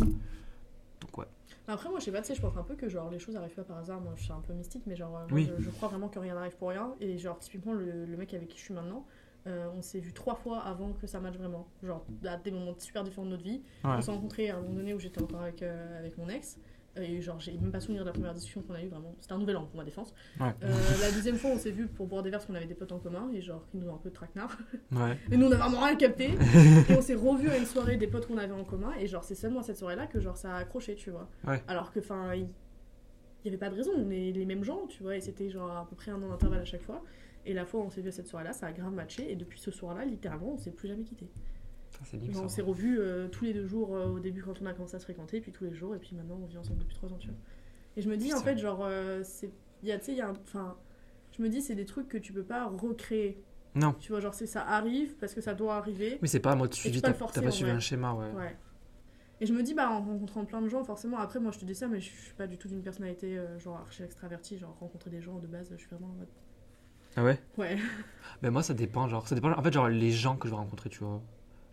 [1.01, 1.27] donc, ouais.
[1.67, 3.35] Après, moi, je sais pas, tu sais, je pense un peu que genre les choses
[3.35, 4.01] arrivent pas par hasard.
[4.01, 6.35] Moi, je suis un peu mystique, mais genre, moi, je, je, crois vraiment que rien
[6.35, 6.93] n'arrive pour rien.
[6.99, 9.05] Et genre, typiquement, le, le, mec avec qui je suis maintenant,
[9.45, 11.67] euh, on s'est vu trois fois avant que ça matche vraiment.
[11.81, 13.61] Genre, à des moments super différents de notre vie.
[13.83, 13.91] Ouais.
[13.97, 16.57] On s'est rencontrés à un moment donné où j'étais encore avec, euh, avec mon ex.
[16.95, 19.15] Et genre, j'ai même pas souvenir de la première discussion qu'on a eue, vraiment.
[19.19, 20.13] C'était un nouvel an pour ma défense.
[20.39, 20.53] Ouais.
[20.63, 22.75] Euh, la deuxième fois, on s'est vu pour boire des verres parce qu'on avait des
[22.75, 24.55] potes en commun et genre, qui nous ont un peu traquenard.
[24.91, 25.17] Ouais.
[25.31, 26.31] Et nous, on a vraiment rien capté.
[26.89, 28.93] et on s'est revus à une soirée des potes qu'on avait en commun.
[28.99, 31.27] Et genre, c'est seulement à cette soirée-là que genre, ça a accroché, tu vois.
[31.47, 31.63] Ouais.
[31.67, 32.47] Alors que, enfin, il y...
[33.45, 33.91] y avait pas de raison.
[33.97, 35.15] On est les mêmes gens, tu vois.
[35.15, 37.03] Et c'était genre à peu près un an d'intervalle à chaque fois.
[37.45, 39.31] Et la fois où on s'est vu à cette soirée-là, ça a grave matché.
[39.31, 41.27] Et depuis ce soir-là, littéralement, on s'est plus jamais quitté.
[42.35, 44.95] On s'est revus euh, tous les deux jours euh, au début quand on a commencé
[44.95, 47.11] à se fréquenter, puis tous les jours, et puis maintenant on vit ensemble depuis trois
[47.11, 47.37] ans, tu vois.
[47.95, 49.51] Et je me dis, en fait, genre, euh, c'est.
[49.83, 50.31] Il y a, tu sais, il y a.
[50.31, 50.77] Enfin.
[51.35, 53.43] Je me dis, c'est des trucs que tu peux pas recréer.
[53.75, 53.95] Non.
[53.99, 56.19] Tu vois, genre, c'est ça arrive parce que ça doit arriver.
[56.21, 58.31] Mais c'est pas en mode suivi, t'as pas, pas suivi un schéma, ouais.
[58.31, 58.55] ouais.
[59.41, 61.65] Et je me dis, bah, en rencontrant plein de gens, forcément, après, moi, je te
[61.65, 64.77] dis ça, mais je suis pas du tout d'une personnalité, euh, genre, archi extravertie, genre,
[64.79, 66.29] rencontrer des gens de base, je suis vraiment en mode.
[67.15, 67.39] Ah ouais?
[67.57, 67.77] Ouais.
[68.41, 70.59] Ben, moi, ça dépend, genre, ça dépend, en fait, genre, les gens que je vais
[70.59, 71.21] rencontrer, tu vois.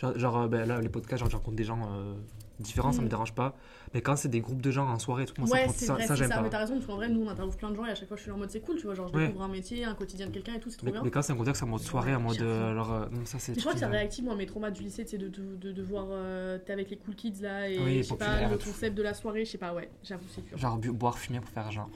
[0.00, 1.80] Genre, genre ben, là, les podcasts, genre, je rencontre des gens.
[1.92, 2.14] Euh
[2.60, 3.56] différents, ça me dérange pas.
[3.94, 6.14] Mais quand c'est des groupes de gens en soirée, tout, moi, ouais, ça, vrai, ça,
[6.14, 6.42] j'aime pas.
[6.42, 8.08] Mais t'as raison, parce qu'en vrai, nous, on interviewe plein de gens et à chaque
[8.08, 8.94] fois, je suis en mode c'est cool, tu vois.
[8.94, 9.26] Genre, je ouais.
[9.26, 11.02] découvre un métier, un quotidien de quelqu'un et tout, c'est trop mais, bien.
[11.02, 12.40] Mais quand c'est un contexte en mode soirée, en mode.
[12.40, 13.54] Euh, alors, euh, non, ça, c'est.
[13.54, 15.82] Je crois que ça réactive, moi, mes traumas du lycée, c'est de, de, de, de,
[15.82, 16.06] voir.
[16.10, 19.02] Euh, T'es avec les cool kids là et oui, je sais pas, le concept de
[19.02, 20.56] la soirée, je sais pas, ouais, j'avoue, c'est dur.
[20.58, 21.88] Genre, boire, fumer pour faire genre.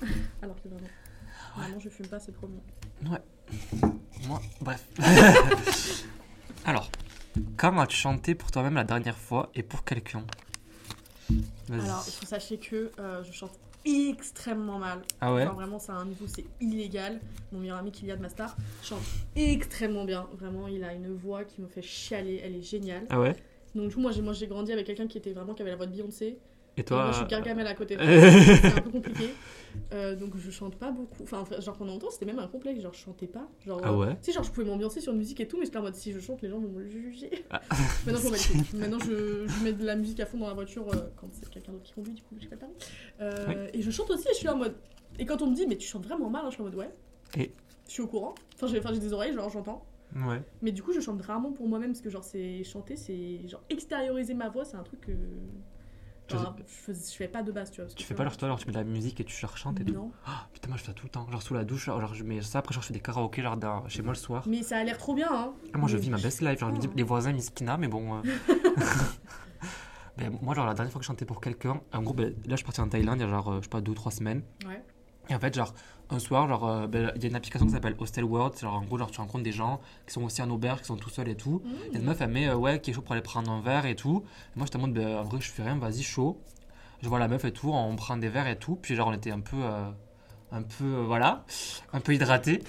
[0.42, 0.88] alors que vraiment.
[1.56, 2.60] Vraiment, je fume pas, c'est promis.
[3.04, 3.18] Ouais.
[4.26, 4.86] Moi, bref.
[6.64, 6.90] alors,
[7.56, 10.24] comment as-tu chanté pour toi-même la dernière fois et pour quelqu'un?
[11.70, 13.52] Alors, il faut sachez que euh, je chante
[13.84, 15.00] extrêmement mal.
[15.20, 15.44] Ah ouais?
[15.44, 17.20] Enfin, Vraiment, c'est un niveau, c'est illégal.
[17.52, 19.00] Mon meilleur ami Kylian Mastar chante
[19.36, 20.26] extrêmement bien.
[20.38, 22.40] Vraiment, il a une voix qui me fait chialer.
[22.44, 23.06] Elle est géniale.
[23.10, 23.34] Ah ouais?
[23.74, 25.70] Donc, du coup, moi, j'ai, moi, j'ai grandi avec quelqu'un qui était vraiment qui avait
[25.70, 26.38] la voix de Beyoncé.
[26.76, 27.96] Et toi Moi, je suis Gargamel à côté.
[28.00, 29.30] c'est un peu compliqué.
[29.92, 31.22] Euh, donc, je chante pas beaucoup.
[31.22, 32.80] Enfin, genre, pendant longtemps, c'était même un complexe.
[32.80, 33.48] Genre, je chantais pas.
[33.66, 35.66] Genre, ah ouais Tu sais, genre, je pouvais m'ambiancer sur une musique et tout, mais
[35.66, 37.30] c'était en mode si je chante, les gens vont me juger.
[37.50, 37.60] Ah.
[38.06, 41.08] Maintenant, je Maintenant, je, je, mets de la musique à fond dans la voiture euh,
[41.16, 42.74] quand c'est quelqu'un d'autre qui conduit, du coup, j'ai pas le permis.
[43.20, 43.78] Euh, oui.
[43.78, 44.74] Et je chante aussi et je suis en mode.
[45.18, 46.76] Et quand on me dit, mais tu chantes vraiment mal, hein, je suis en mode
[46.76, 46.90] ouais.
[47.36, 47.52] Et
[47.86, 48.34] Je suis au courant.
[48.54, 49.84] Enfin, j'ai enfin, des oreilles, genre, j'entends.
[50.14, 50.42] Ouais.
[50.62, 53.46] Mais du coup, je chante rarement pour moi-même parce que, genre, c'est chanter, c'est.
[53.46, 55.12] Genre, extérioriser ma voix, c'est un truc que.
[56.36, 57.90] Je, je, fais pas de base, tu vois.
[57.90, 59.84] Tu fais pas genre toi, alors tu mets de la musique et tu chantes et
[59.84, 60.12] tout Non.
[60.26, 61.28] Oh, putain, moi je fais ça tout le temps.
[61.30, 63.56] Genre sous la douche, genre je mets ça, après genre, je fais des karaokés genre
[63.56, 64.44] dans, chez moi le soir.
[64.46, 65.52] Mais ça a l'air trop bien, hein.
[65.72, 68.16] Ah, moi je vis ma best life, genre les voisins miskina, mais bon.
[68.16, 68.22] Euh...
[70.18, 72.50] ben, moi, genre la dernière fois que je chantais pour quelqu'un, en gros, ben, là
[72.50, 74.12] je suis parti en Thaïlande il y a genre, je sais pas, deux ou trois
[74.12, 74.42] semaines.
[74.66, 74.82] Ouais.
[75.28, 75.74] Et en fait, genre,
[76.10, 78.58] un soir, genre, euh, ben, il y a une application qui s'appelle Hostel World.
[78.58, 80.96] Genre, en gros, genre, tu rencontres des gens qui sont aussi en auberge, qui sont
[80.96, 81.62] tout seuls et tout.
[81.64, 81.94] Mmh.
[81.94, 83.86] Et une meuf, elle met, euh, ouais, qui est chaud pour aller prendre un verre
[83.86, 84.24] et tout.
[84.54, 86.40] Et moi, je te demande, ben, en vrai, je fais rien, vas-y, chaud.
[87.02, 88.76] Je vois la meuf et tout, on prend des verres et tout.
[88.76, 89.90] Puis, genre, on était un peu, euh,
[90.52, 91.44] un peu, euh, voilà,
[91.92, 92.62] un peu hydraté.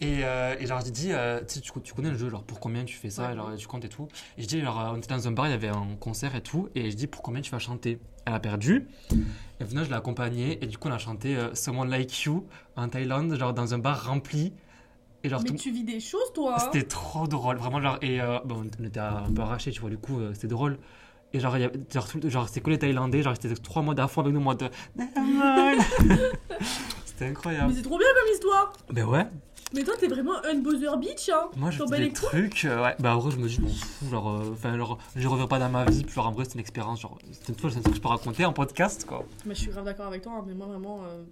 [0.00, 1.12] Et, euh, et, genre, je dis,
[1.48, 3.36] tu, tu connais le jeu, genre, pour combien tu fais ça, ouais.
[3.36, 4.08] genre, tu comptes et tout.
[4.38, 6.42] Et je dis, genre, on était dans un bar, il y avait un concert et
[6.42, 6.68] tout.
[6.74, 7.98] Et je dis, pour combien tu vas chanter?
[8.26, 8.88] Elle a perdu.
[9.60, 10.62] Et finalement, je l'ai accompagnée.
[10.62, 13.78] Et du coup, on a chanté euh, Someone Like You en Thaïlande, genre, dans un
[13.78, 14.52] bar rempli.
[15.22, 15.56] Et genre, Mais tout...
[15.56, 16.58] tu vis des choses, toi hein?
[16.58, 19.90] C'était trop drôle, vraiment, genre, et euh, bon, on était un peu arrachés, tu vois,
[19.90, 20.78] du coup, euh, c'était drôle.
[21.32, 24.22] Et genre, y a, genre, genre c'était que les Thaïlandais, genre, c'était trois mois fond
[24.22, 24.68] avec nous, moi, de.
[27.04, 27.68] c'était incroyable.
[27.68, 29.26] Mais c'est trop bien comme histoire Ben ouais.
[29.72, 32.94] Mais toi, t'es vraiment un buzzer bitch, hein Moi, je fais des trucs, euh, ouais.
[33.00, 35.58] Bah, en vrai, je me dis, m'en fous, genre, enfin, euh, genre, je reviens pas
[35.58, 37.78] dans ma vie, puis genre, en vrai, c'est une expérience, genre, c'est une fois, c'est
[37.78, 39.26] un truc que je peux raconter en podcast, quoi.
[39.44, 41.02] Mais je suis grave d'accord avec toi, hein, mais moi, vraiment.
[41.04, 41.24] Euh...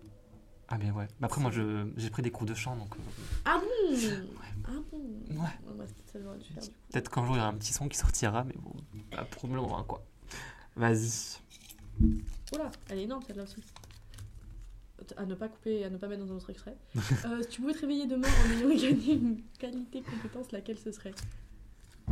[0.69, 1.07] Ah, mais ouais.
[1.21, 2.95] Mais après, moi, je, j'ai pris des cours de chant, donc.
[2.97, 3.45] Euh...
[3.45, 3.95] Ah bon?
[3.95, 4.09] Ouais.
[4.67, 4.99] Ah bon?
[5.31, 5.79] Ouais.
[5.79, 6.75] ouais ça devrait dû faire, du coup.
[6.91, 8.73] Peut-être qu'un jour, il y aura un petit son qui sortira, mais bon,
[9.13, 10.03] pas pour le moment, quoi.
[10.75, 11.39] Vas-y.
[12.53, 13.63] Oula, elle est énorme, celle-là aussi.
[15.17, 16.77] À ne pas couper et à ne pas mettre dans un autre extrait.
[17.27, 20.93] Euh, si tu pouvais te réveiller demain en ayant gagné une qualité, compétence, laquelle ce
[20.93, 21.15] serait?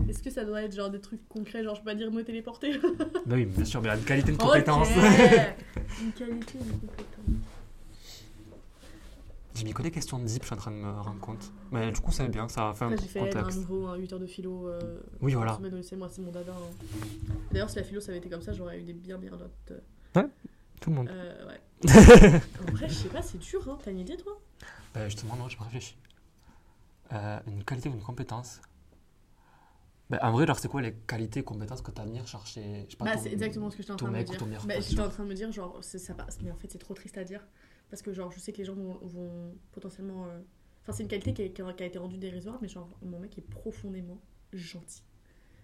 [0.09, 2.23] Est-ce que ça doit être genre des trucs concrets, genre je peux pas dire me
[2.23, 2.73] téléporter?
[3.27, 4.89] Bah oui, bien sûr, mais une qualité, une compétence.
[6.01, 7.47] une qualité, une compétence.
[9.55, 11.53] J'ai mis que des questions de zip, je suis en train de me rendre compte.
[11.71, 14.13] Mais du coup, c'est bien, ça a fait un J'ai fait un nouveau, un 8
[14.15, 14.69] heures de philo.
[14.69, 15.59] Euh, oui, voilà.
[15.83, 16.53] C'est moi, c'est mon dada.
[16.53, 16.95] Hein.
[17.51, 19.73] D'ailleurs, si la philo ça avait été comme ça, j'aurais eu des bien bien notes.
[20.17, 20.27] Ouais,
[20.81, 21.09] tout le monde.
[21.11, 21.61] Euh, ouais.
[21.89, 23.79] En vrai, je sais pas, c'est dur, hein.
[23.83, 24.39] T'as une idée, toi?
[24.95, 25.97] Bah, justement, non, je me réfléchis.
[27.13, 28.61] Euh, une qualité ou une compétence?
[30.11, 32.27] Bah, en vrai, genre, c'est quoi les qualités et compétences que tu as à venir
[32.27, 34.67] chercher bah, C'est exactement ce que j'étais en train de me dire.
[34.67, 36.95] Bah, j'étais en train de me dire, genre, ça passe, mais en fait, c'est trop
[36.95, 37.47] triste à dire.
[37.91, 40.27] Parce que, genre, je sais que les gens vont, potentiellement.
[40.27, 40.41] Euh,
[40.83, 43.37] enfin, c'est une qualité qui a, qui a, été rendue dérisoire, mais genre, mon mec
[43.39, 44.21] est profondément
[44.53, 45.03] gentil.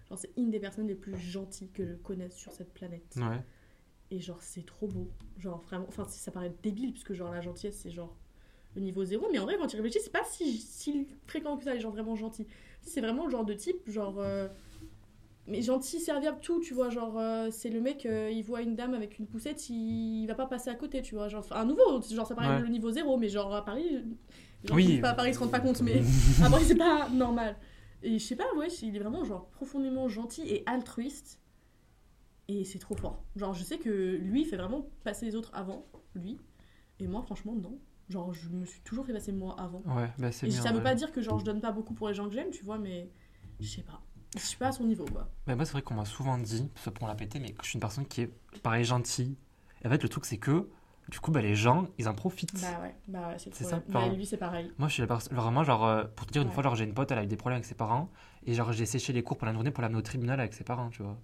[0.09, 3.15] Genre, c'est une des personnes les plus gentilles que je connaisse sur cette planète.
[3.17, 3.43] Ouais.
[4.11, 5.09] Et genre, c'est trop beau.
[5.37, 5.85] Genre, vraiment.
[5.87, 8.15] Enfin, ça paraît débile, puisque, genre, la gentillesse, c'est genre
[8.75, 9.27] le niveau zéro.
[9.31, 11.91] Mais en vrai, quand tu réfléchis, c'est pas si, si fréquent que ça, les gens
[11.91, 12.47] vraiment gentils.
[12.81, 14.15] C'est vraiment le genre de type, genre.
[14.19, 14.47] Euh,
[15.47, 16.89] mais gentil, serviable, tout, tu vois.
[16.89, 20.35] Genre, euh, c'est le mec, euh, il voit une dame avec une poussette, il, va
[20.35, 21.27] pas passer à côté, tu vois.
[21.27, 24.03] Genre, un nouveau, genre, ça paraît le niveau zéro, mais genre, à Paris,
[24.63, 24.99] genre, oui.
[25.01, 26.01] pas à Paris, ils se rendent pas compte, mais
[26.43, 27.55] à Paris, c'est pas normal.
[28.01, 31.39] Et je sais pas, ouais, il est vraiment, genre, profondément gentil et altruiste.
[32.49, 33.23] Et c'est trop fort.
[33.35, 35.85] Genre, je sais que lui, il fait vraiment passer les autres avant,
[36.15, 36.39] lui.
[36.99, 37.77] Et moi, franchement, non.
[38.09, 39.83] Genre, je me suis toujours fait passer moi avant.
[39.85, 42.07] Ouais, bah c'est Et ça veut pas dire que, genre, je donne pas beaucoup pour
[42.07, 43.11] les gens que j'aime, tu vois, mais
[43.59, 44.01] je sais pas.
[44.35, 45.29] Je suis pas à son niveau, quoi.
[45.45, 47.69] Mais moi, c'est vrai qu'on m'a souvent dit, ça pour la péter, mais que je
[47.69, 48.33] suis une personne qui est,
[48.63, 49.37] pareil, gentille.
[49.83, 50.69] Et en fait, le truc, c'est que,
[51.07, 52.59] du coup, bah, les gens, ils en profitent.
[52.59, 53.83] Bah ouais, bah ouais, c'est ça.
[53.89, 54.71] Bah, lui, c'est pareil.
[54.79, 56.85] Moi, je suis la personne, vraiment, genre, euh, pour te dire, une fois, genre, j'ai
[56.85, 58.09] une pote, elle a eu des problèmes avec ses parents,
[58.43, 60.63] et genre, j'ai séché les cours pendant la journée pour l'amener au tribunal avec ses
[60.63, 61.19] parents, tu vois.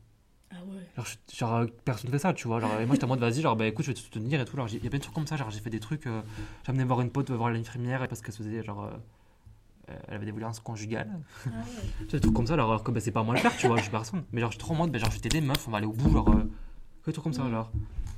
[0.55, 0.81] Ah ouais.
[0.95, 2.59] Genre, genre euh, personne fait ça, tu vois.
[2.59, 4.45] Genre, et moi, j'étais en mode, vas-y, genre, bah écoute, je vais te soutenir et
[4.45, 4.57] tout.
[4.57, 5.35] il y a plein de trucs comme ça.
[5.35, 6.07] Genre, j'ai fait des trucs.
[6.07, 6.21] Euh,
[6.63, 8.97] j'ai amené voir une pote, voir l'infirmière, parce qu'elle se faisait, genre, euh,
[10.07, 11.09] elle avait des violences conjugales.
[11.45, 12.07] Ah ouais.
[12.11, 13.83] des trucs comme ça, alors que bah, c'est pas moi le faire, tu vois, je
[13.83, 14.23] suis personne.
[14.31, 15.87] Mais genre, je suis trop en mode, bah, genre, je t'aider, meuf, on va aller
[15.87, 16.43] au bout, genre, euh,
[17.05, 17.51] des trucs comme ça, mm.
[17.51, 17.71] genre.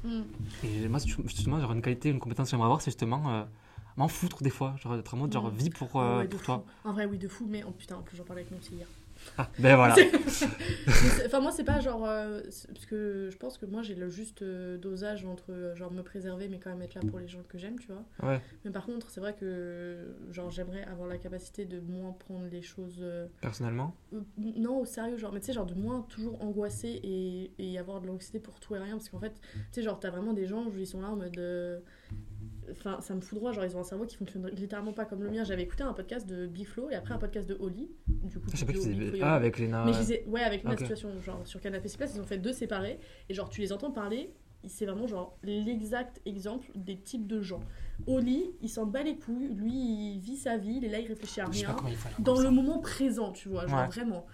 [0.03, 0.21] Mm.
[0.63, 3.43] Et moi, justement, genre, une qualité, une compétence que j'aimerais avoir, c'est justement euh,
[3.97, 5.55] m'en foutre des fois, genre, être en mode, genre, mm.
[5.55, 6.63] vie pour, euh, pour toi.
[6.83, 8.87] En vrai, oui, de fou, mais oh putain, en plus, j'en parlais avec mon hier.
[9.37, 9.95] Ah, ben voilà.
[11.25, 12.05] enfin, moi, c'est pas genre.
[12.05, 15.91] Euh, parce que je pense que moi, j'ai le juste euh, dosage entre euh, genre
[15.91, 18.29] me préserver, mais quand même être là pour les gens que j'aime, tu vois.
[18.29, 18.41] Ouais.
[18.65, 22.61] Mais par contre, c'est vrai que genre j'aimerais avoir la capacité de moins prendre les
[22.61, 23.03] choses.
[23.41, 23.95] Personnellement
[24.37, 28.01] Non, au sérieux, genre, mais tu sais, genre de moins toujours angoisser et, et avoir
[28.01, 28.95] de l'anxiété pour tout et rien.
[28.97, 31.39] Parce qu'en fait, tu sais, genre, t'as vraiment des gens, ils sont là en mode
[32.71, 35.23] Enfin, ça me fout droit, genre ils ont un cerveau qui fonctionne littéralement pas comme
[35.23, 35.43] le mien.
[35.43, 37.89] J'avais écouté un podcast de Biflo et après un podcast de Oli.
[38.07, 38.73] Du coup, je sais pas
[39.21, 39.83] Ah, avec Lena.
[39.85, 42.53] Mais je disais, ouais, avec une situation, genre sur Canapé Place, ils ont fait deux
[42.53, 42.99] séparés
[43.29, 44.33] et genre tu les entends parler,
[44.65, 47.61] c'est vraiment genre l'exact exemple des types de gens.
[48.05, 49.71] Oli, il s'en bat les couilles, lui
[50.15, 51.75] il vit sa vie, il est là, il réfléchit à rien,
[52.19, 54.25] dans le moment présent, tu vois, genre vraiment.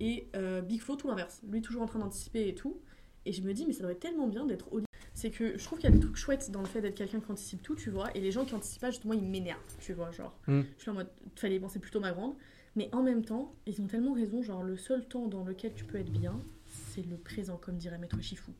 [0.00, 1.40] Et euh, Big Flo, tout l'inverse.
[1.48, 2.80] Lui, toujours en train d'anticiper et tout.
[3.26, 4.84] Et je me dis, mais ça doit être tellement bien d'être Oli
[5.24, 7.18] c'est que je trouve qu'il y a des trucs chouettes dans le fait d'être quelqu'un
[7.18, 9.94] qui anticipe tout, tu vois, et les gens qui anticipent pas, justement, ils m'énervent, tu
[9.94, 10.36] vois, genre.
[10.46, 10.60] Mm.
[10.76, 12.34] Je suis en mode, fallait penser plutôt ma grande.
[12.76, 15.86] Mais en même temps, ils ont tellement raison, genre, le seul temps dans lequel tu
[15.86, 18.52] peux être bien, c'est le présent, comme dirait Maître Chifou.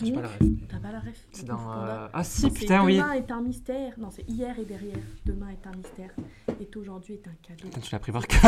[0.00, 0.24] Donc,
[0.70, 1.26] t'as pas la ref.
[1.32, 1.70] C'est dans.
[1.70, 2.96] Euh, ah si, putain, oui.
[2.96, 3.92] Demain est un mystère.
[3.98, 4.96] Non, c'est hier et derrière.
[5.26, 6.10] Demain est un mystère.
[6.60, 7.68] Et aujourd'hui est un cadeau.
[7.78, 8.40] tu l'as pris par cœur.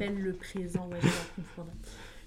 [0.00, 1.42] le présent, ouais, j'ai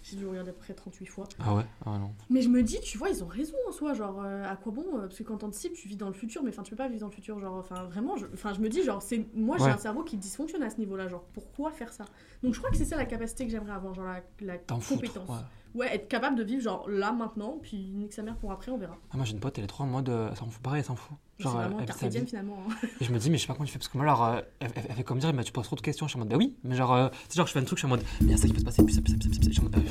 [0.04, 1.28] j'ai dû regarder à peu près 38 fois.
[1.40, 1.66] Ah ouais?
[1.86, 2.12] Ah non.
[2.30, 3.94] Mais je me dis, tu vois, ils ont raison en soi.
[3.94, 6.44] Genre, euh, à quoi bon euh, Parce que quand t'anticipes, tu vis dans le futur.
[6.44, 7.40] Mais enfin, tu peux pas vivre dans le futur.
[7.40, 10.64] Genre, enfin, vraiment, je, je me dis, genre, c'est moi, j'ai un cerveau qui dysfonctionne
[10.64, 11.08] à ce niveau-là.
[11.08, 12.06] Genre, pourquoi faire ça?
[12.44, 13.94] Donc, je crois que c'est ça la capacité que j'aimerais avoir.
[13.94, 15.36] Genre, la, la compétence ouais,
[15.80, 18.98] être capable de vivre genre là maintenant, puis nique sa mère pour après, on verra.
[19.12, 20.80] Ah, moi j'ai une pote, elle est trop en mode, euh, elle s'en fout, pareil,
[20.80, 21.18] elle s'en fout.
[21.40, 22.58] Genre, vraiment elle, finalement.
[22.70, 22.88] Hein.
[23.00, 24.24] Et je me dis, mais je sais pas comment tu fais, parce que moi, alors,
[24.26, 26.30] euh, elle, fait comme dire, mais tu poses trop de questions, je suis en mode,
[26.30, 27.90] bah oui, mais genre, euh, tu sais, genre, je fais un truc, je suis en
[27.90, 29.24] mode, mais il y a ça qui peut se passer, puis ça, puis ça, puis
[29.24, 29.82] ça, puis ça, je suis en mode, bah,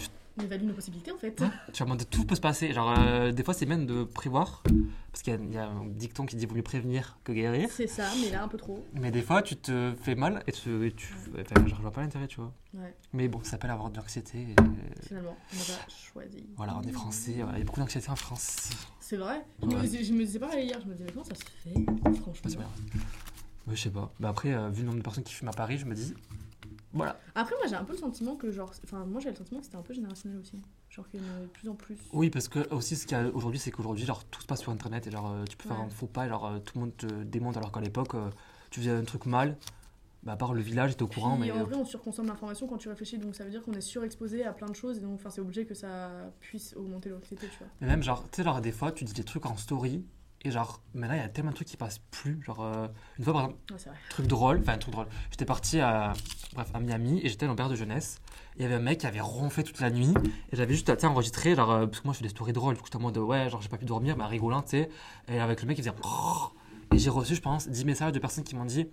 [0.40, 1.42] on évalue nos possibilités en fait.
[1.72, 2.72] suis en mode, tout peut se passer.
[2.72, 4.62] Genre, des fois, c'est même de prévoir,
[5.12, 7.68] parce qu'il y, a un dicton qui dit, vaut mieux prévenir que guérir.
[7.70, 8.84] C'est ça, mais là, un peu trop.
[8.94, 10.86] Mais des fois, tu te fais mal et tu.
[10.86, 12.52] Et tu enfin, je vois pas l'intérêt, tu vois.
[12.74, 12.94] Ouais.
[13.12, 14.54] Mais bon, ça s'appelle avoir de l'anxiété.
[15.06, 16.46] Finalement, on a choisi.
[16.56, 18.70] Voilà, on est français, il y a beaucoup d'anxiété en France.
[19.00, 21.74] C'est vrai je, me, disais pas hier, je me disais, mais comment ça se fait
[22.20, 22.70] Franchement?
[23.68, 24.12] je sais pas.
[24.20, 26.14] Bah après, euh, vu le nombre de personnes qui fument à Paris, je me dis.
[26.92, 27.20] Voilà.
[27.34, 28.72] Après, moi j'ai un peu le sentiment que, genre.
[28.84, 30.60] Enfin, moi j'ai le sentiment que c'était un peu générationnel aussi.
[30.88, 31.96] Genre qu'il y en a de plus en plus.
[32.12, 34.60] Oui, parce que aussi ce qu'il y a aujourd'hui, c'est qu'aujourd'hui, genre tout se passe
[34.60, 36.80] sur internet et genre euh, tu peux faire un faux pas, genre euh, tout le
[36.80, 38.16] monde te démonte alors qu'à l'époque,
[38.70, 39.56] tu faisais un truc mal,
[40.22, 41.36] bah, à part le village, était au courant.
[41.36, 43.72] mais en euh, vrai, on surconsomme l'information quand tu réfléchis, donc ça veut dire qu'on
[43.72, 46.10] est surexposé à plein de choses, et donc c'est obligé que ça
[46.40, 47.68] puisse augmenter l'anxiété, tu vois.
[47.80, 50.04] Mais même, genre, tu sais, genre, des fois, tu dis des trucs en story,
[50.42, 52.42] Et genre, maintenant, il y a tellement de trucs qui passent plus.
[52.42, 52.88] Genre, euh,
[53.18, 55.06] une fois, par exemple, Ouais, truc drôle, enfin, un truc drôle.
[55.30, 56.14] J'étais parti à,
[56.54, 58.20] bref, à Miami et j'étais le père de jeunesse.
[58.56, 60.14] Il y avait un mec qui avait ronflé toute la nuit
[60.50, 62.74] et j'avais juste, tu enregistré, genre, euh, parce que moi, je fais des stories drôles.
[62.74, 64.88] Du coup, j'étais en mode, ouais, genre, j'ai pas pu dormir, mais rigolant, tu sais.
[65.28, 65.94] Et avec le mec, il faisait.
[66.94, 68.88] Et j'ai reçu, je pense, 10 messages de personnes qui m'ont dit,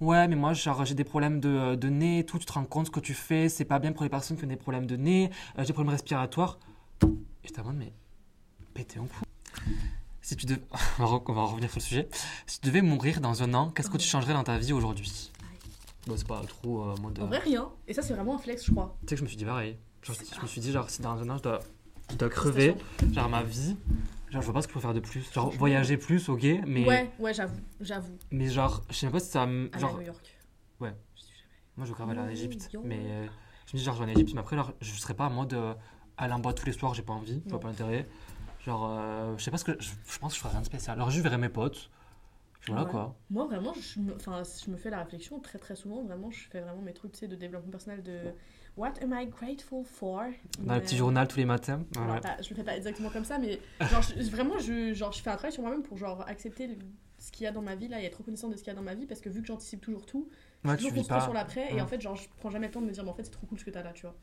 [0.00, 2.64] ouais, mais moi, genre, j'ai des problèmes de, de nez et tout, tu te rends
[2.64, 4.86] compte ce que tu fais, c'est pas bien pour les personnes qui ont des problèmes
[4.86, 6.58] de nez, euh, j'ai des problèmes respiratoires.
[7.02, 7.92] Et j'étais en mode, mais
[8.74, 9.24] pété en coup.
[10.30, 10.60] Si tu devais...
[11.00, 12.08] on, va revenir sur le sujet.
[12.46, 15.32] Si tu devais mourir dans un an, qu'est-ce que tu changerais dans ta vie aujourd'hui?
[16.06, 17.18] C'est pas trop euh, mode.
[17.18, 17.68] En vrai, rien.
[17.88, 18.96] Et ça, c'est vraiment un flex, je crois.
[19.00, 19.76] Tu sais que je me suis dit pareil.
[20.04, 21.58] Genre, je me suis dit, genre, si dans un an, je dois,
[22.12, 22.76] je dois crever,
[23.12, 23.76] genre ma vie,
[24.30, 25.28] genre, je vois pas ce que je peux faire de plus.
[25.32, 27.58] Genre, voyager plus, ok, mais, Ouais, ouais, j'avoue.
[27.80, 28.16] J'avoue.
[28.30, 29.46] mais genre, je sais même pas si ça.
[29.46, 30.38] me- Genre, à New York.
[30.78, 30.94] Ouais.
[31.76, 32.86] Moi, je veux grave aller en New Égypte, York.
[32.86, 33.26] mais euh,
[33.66, 35.30] je me dis, genre, je vais en Égypte, mais après, genre, je serais pas en
[35.30, 35.74] mode euh,
[36.16, 37.58] aller en boîte tous les soirs, j'ai pas envie, je vois Non.
[37.58, 38.06] pas l'intérêt.
[38.64, 39.72] Genre, euh, je sais pas ce que.
[39.80, 40.96] Je, je pense que je ferais rien de spécial.
[40.96, 41.90] Alors, je verrais mes potes,
[42.60, 42.90] puis voilà Ouais.
[42.90, 43.16] quoi.
[43.30, 46.02] Moi, vraiment, je me, je me fais la réflexion très très souvent.
[46.02, 48.18] Vraiment, je fais vraiment mes trucs tu sais, de développement personnel de
[48.76, 50.24] What am I grateful for?
[50.60, 51.84] Dans le petit journal tous les matins.
[51.96, 52.20] Ouais.
[52.20, 55.20] pas- je le fais pas exactement comme ça, mais genre, je- vraiment, je, genre, je
[55.22, 56.76] fais un travail sur moi-même pour genre, accepter le-
[57.18, 58.70] ce qu'il y a dans ma vie là et être reconnaissant de ce qu'il y
[58.70, 60.28] a dans ma vie parce que vu que j'anticipe toujours tout,
[60.64, 62.80] Ouais, je suis toujours sur l'après et en fait, genre, je prends jamais le temps
[62.82, 64.14] de me dire, mais en fait, c'est trop cool ce que t'as là, tu vois.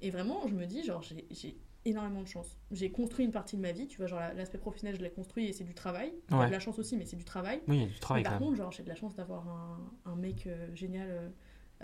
[0.00, 2.56] Et vraiment, je me dis, genre, j'ai énormément de chance.
[2.70, 5.10] J'ai construit une partie de ma vie, tu vois, genre, la- l'aspect professionnel, je l'ai
[5.10, 6.12] construit et c'est du travail.
[6.30, 6.46] Ouais.
[6.46, 7.60] de la chance aussi, mais c'est du travail.
[7.68, 8.48] Oui, il y a du travail Mais par même.
[8.48, 11.28] contre, genre, j'ai de la chance d'avoir un, un mec euh, génial euh,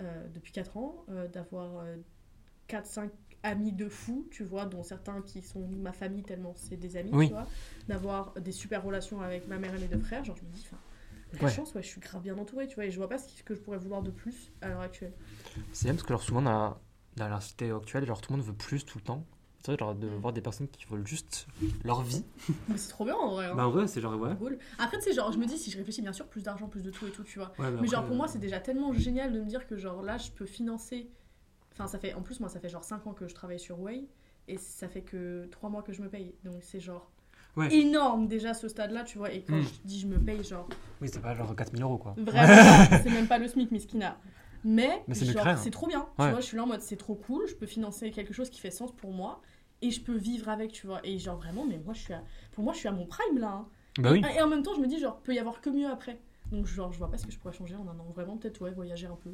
[0.01, 1.85] euh, depuis 4 ans, euh, d'avoir
[2.67, 3.11] 4-5
[3.43, 7.11] amis de fou, tu vois, dont certains qui sont ma famille tellement c'est des amis,
[7.13, 7.27] Oui.
[7.27, 7.47] tu vois,
[7.87, 10.63] d'avoir des super relations avec ma mère et mes deux frères, genre je me dis,
[10.65, 10.77] enfin,
[11.33, 11.51] la Ouais.
[11.51, 13.53] chance, ouais, je suis grave bien entourée, tu vois, et je vois pas ce que
[13.55, 15.13] je pourrais vouloir de plus à l'heure actuelle.
[15.73, 16.79] C'est bien parce que genre, souvent dans la,
[17.17, 19.25] dans la société actuelle, genre, tout le monde veut plus tout le temps.
[19.65, 21.47] C'est vrai, genre, de voir des personnes qui veulent juste
[21.83, 22.23] leur vie.
[22.69, 23.55] Mais c'est trop bien en vrai, hein.
[23.55, 24.35] Bah, en vrai, c'est genre, ouais.
[24.37, 24.59] Cool.
[24.77, 26.83] Après, tu sais, genre, je me dis, si je réfléchis, bien sûr, plus d'argent, plus
[26.83, 27.51] de tout et tout, tu vois.
[27.57, 30.01] Ouais, Mais genre pour moi euh, c'est déjà tellement génial de me dire que genre
[30.03, 31.09] là je peux financer
[31.73, 33.79] enfin ça fait en plus moi ça fait genre 5 ans que je travaille sur
[33.79, 34.05] Way
[34.47, 37.11] et ça fait que 3 mois que je me paye donc c'est genre
[37.57, 37.73] Ouais.
[37.73, 39.63] énorme déjà ce stade là tu vois et quand Mm.
[39.63, 40.67] je dis je me paye genre
[41.01, 42.13] Oui, c'est pas genre 4000 euros quoi.
[42.17, 44.17] vraiment c'est même pas le SMIC miskina
[44.63, 45.25] mais, Mais c'est
[45.57, 46.25] c'est trop bien Ouais.
[46.25, 48.49] tu vois je suis là en mode c'est trop cool je peux financer quelque chose
[48.49, 49.41] qui fait sens pour moi
[49.87, 52.23] et je peux vivre avec tu vois et genre vraiment mais moi je suis à...
[52.53, 53.67] pour moi je suis à mon prime là hein.
[53.97, 54.21] Bah oui.
[54.35, 56.19] Et en même temps, je me dis, genre, peut y avoir que mieux après.
[56.51, 58.11] Donc, genre, je vois pas ce que je pourrais changer en un an.
[58.13, 59.29] Vraiment, peut-être, ouais, voyager un peu.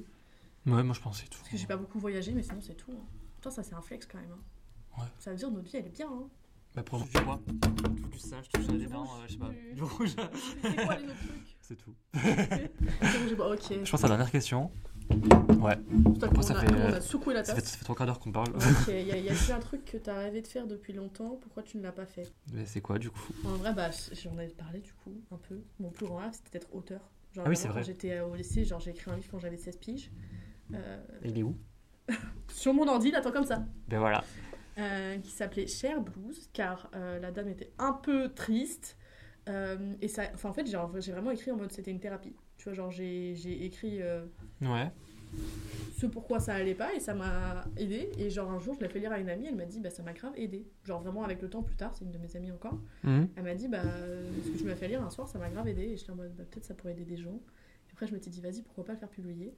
[0.67, 1.39] Ouais, moi je pensais tout.
[1.39, 2.91] Parce que j'ai pas beaucoup voyagé, mais sinon, c'est tout.
[2.91, 3.03] hein.
[3.37, 4.29] Putain, ça, c'est un flex quand même.
[4.31, 4.99] hein.
[5.01, 5.07] Ouais.
[5.17, 6.05] Ça veut dire, notre vie, elle est bien.
[6.07, 6.29] Hein.
[6.75, 7.39] Bah pour du bois,
[7.73, 9.49] tout du singe, tout ça des dents, euh, je sais pas.
[9.49, 10.09] du- Du rouge.
[10.61, 11.57] C'est quoi les autres trucs?
[11.61, 11.95] C'est tout.
[12.13, 13.63] C'est bon, pas- Ok.
[13.83, 14.71] Je pense à la dernière question.
[15.61, 15.75] Ouais,
[16.19, 17.83] Toi, Après, on, ça a, fait, on a euh, secoué la ça fait, ça fait
[17.83, 18.49] trois quarts d'heure qu'on parle.
[18.55, 21.83] Ok, y a, un truc que t'as rêvé de faire depuis longtemps Pourquoi tu ne
[21.83, 22.31] l'as pas fait?
[22.53, 23.21] Mais c'est quoi du coup?
[23.45, 25.61] En vrai, bah, j'en avais parlé du coup, un peu.
[25.79, 27.01] Mon plus grand rêve, c'était d'être auteur.
[27.33, 27.83] Genre, Ah oui, c'est vrai.
[27.83, 30.11] J'étais au lycée, genre, j'ai écrit un livre quand j'avais 16 piges.
[30.73, 31.55] Euh, Il est où?
[32.49, 33.63] Sur mon ordi, attends comme ça.
[33.87, 34.23] Ben voilà.
[34.77, 38.97] euh, qui s'appelait Cher Blues, car euh, la dame était un peu triste.
[39.49, 42.35] Euh, et ça, enfin, en fait, j'ai vraiment écrit en mode c'était une thérapie.
[42.61, 44.23] Tu vois, genre, j'ai écrit euh,
[44.61, 44.91] Ouais.
[45.97, 48.11] ce pourquoi ça allait pas et ça m'a aidé.
[48.19, 49.89] Et genre, un jour, je l'ai fait lire à une amie, elle m'a dit, bah,
[49.89, 50.67] ça m'a grave aidé.
[50.83, 52.79] Genre, vraiment, avec le temps plus tard, c'est une de mes amies encore.
[53.03, 53.29] Mhm.
[53.35, 55.49] Elle m'a dit, bah, euh, ce que tu m'as fait lire un soir, ça m'a
[55.49, 55.81] grave aidé.
[55.85, 57.33] Et j'étais en mode, bah, peut-être ça pourrait aider des gens.
[57.89, 59.55] Et après, je m'étais dit, vas-y, pourquoi pas le faire publier.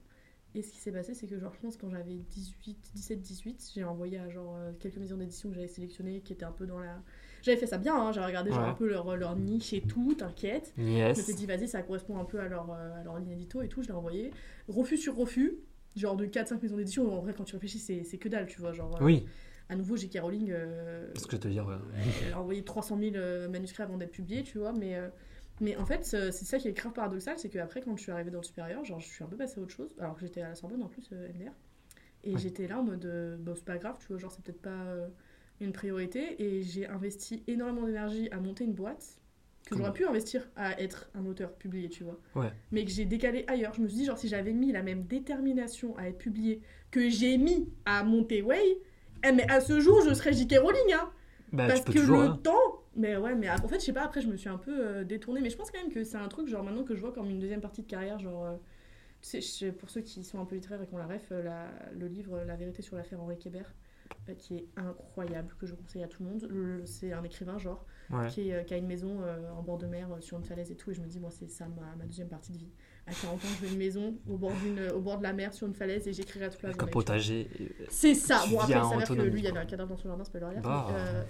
[0.54, 3.72] Et ce qui s'est passé, c'est que, genre, je pense quand j'avais 18, 17, 18,
[3.74, 6.64] j'ai envoyé à genre euh, quelques maisons d'édition que j'avais sélectionnées qui étaient un peu
[6.66, 7.02] dans la.
[7.44, 8.68] J'avais fait ça bien, hein, j'avais regardé genre Ouais.
[8.70, 10.72] un peu leur, leur niche et tout, t'inquiète.
[10.78, 11.36] Je m'étais Yes.
[11.36, 13.82] dit, vas-y, ça correspond un peu à leur, euh, à leur ligne édito et tout,
[13.82, 14.30] je l'ai envoyé.
[14.66, 15.58] Refus sur refus,
[15.94, 17.12] genre de 4-5 maisons d'édition.
[17.12, 18.72] En vrai, quand tu réfléchis, c'est c'est que dalle, tu vois.
[18.72, 19.26] Genre, euh, Oui,
[19.68, 20.20] à nouveau, J.K.
[20.20, 20.50] Rowling.
[20.52, 21.66] euh, ce que je te dire.
[21.66, 21.74] ouais.
[22.26, 25.08] elle a envoyé 300 000 euh, manuscrits avant d'être publié, tu vois, mais, euh,
[25.60, 28.30] mais en fait, c'est ça qui est grave paradoxal, c'est qu'après, quand je suis arrivée
[28.30, 30.40] dans le supérieur, genre, je suis un peu passée à autre chose, alors que j'étais
[30.40, 31.52] à la Sorbonne en plus, euh, MDR,
[32.24, 32.38] et Ouais.
[32.38, 34.70] j'étais là en mode, euh, bon, c'est pas grave, tu vois, genre, c'est peut-être pas
[34.70, 35.08] euh,
[35.60, 39.18] une priorité, et j'ai investi énormément d'énergie à monter une boîte
[39.68, 42.50] que j'aurais pu investir à être un auteur publié, tu vois, Ouais.
[42.70, 43.72] mais que j'ai décalé ailleurs.
[43.74, 47.08] Je me suis dit, genre, si j'avais mis la même détermination à être publié que
[47.08, 48.60] j'ai mis à monter Way,
[49.26, 50.56] eh, mais à ce jour, je serais J.K.
[50.58, 51.10] Rowling, hein
[51.52, 52.18] Bah, parce que toujours.
[52.20, 52.40] le hein.
[52.42, 54.70] temps mais ouais mais en fait je sais pas après je me suis un peu
[54.72, 57.00] euh, détournée mais je pense quand même que c'est un truc genre maintenant que je
[57.00, 58.56] vois comme une deuxième partie de carrière genre euh,
[59.20, 61.26] tu sais, je- pour ceux qui sont un peu littéraires et qui ont la ref
[61.32, 63.74] euh, la- le livre La vérité sur l'affaire Henri Kébert
[64.38, 68.28] qui est incroyable que je conseille à tout le monde c'est un écrivain genre Ouais.
[68.28, 70.44] qui, est, euh, qui a une maison euh, en bord de mer euh, sur une
[70.44, 72.58] falaise et tout et je me dis moi c'est ça ma, ma deuxième partie de
[72.58, 72.68] vie
[73.06, 74.52] à 40 ans je veux une maison au bord,
[74.94, 77.02] au bord de la mer sur une falaise et j'écrirai toute la un journée vois.
[77.02, 77.48] potager.
[77.88, 78.44] c'est ça.
[78.50, 80.32] Bon, après, il s'avère que lui, il y avait un cadavre dans son jardin, c'est
[80.32, 80.60] pas le rien.
[80.60, 80.88] Bah.
[80.90, 81.22] euh,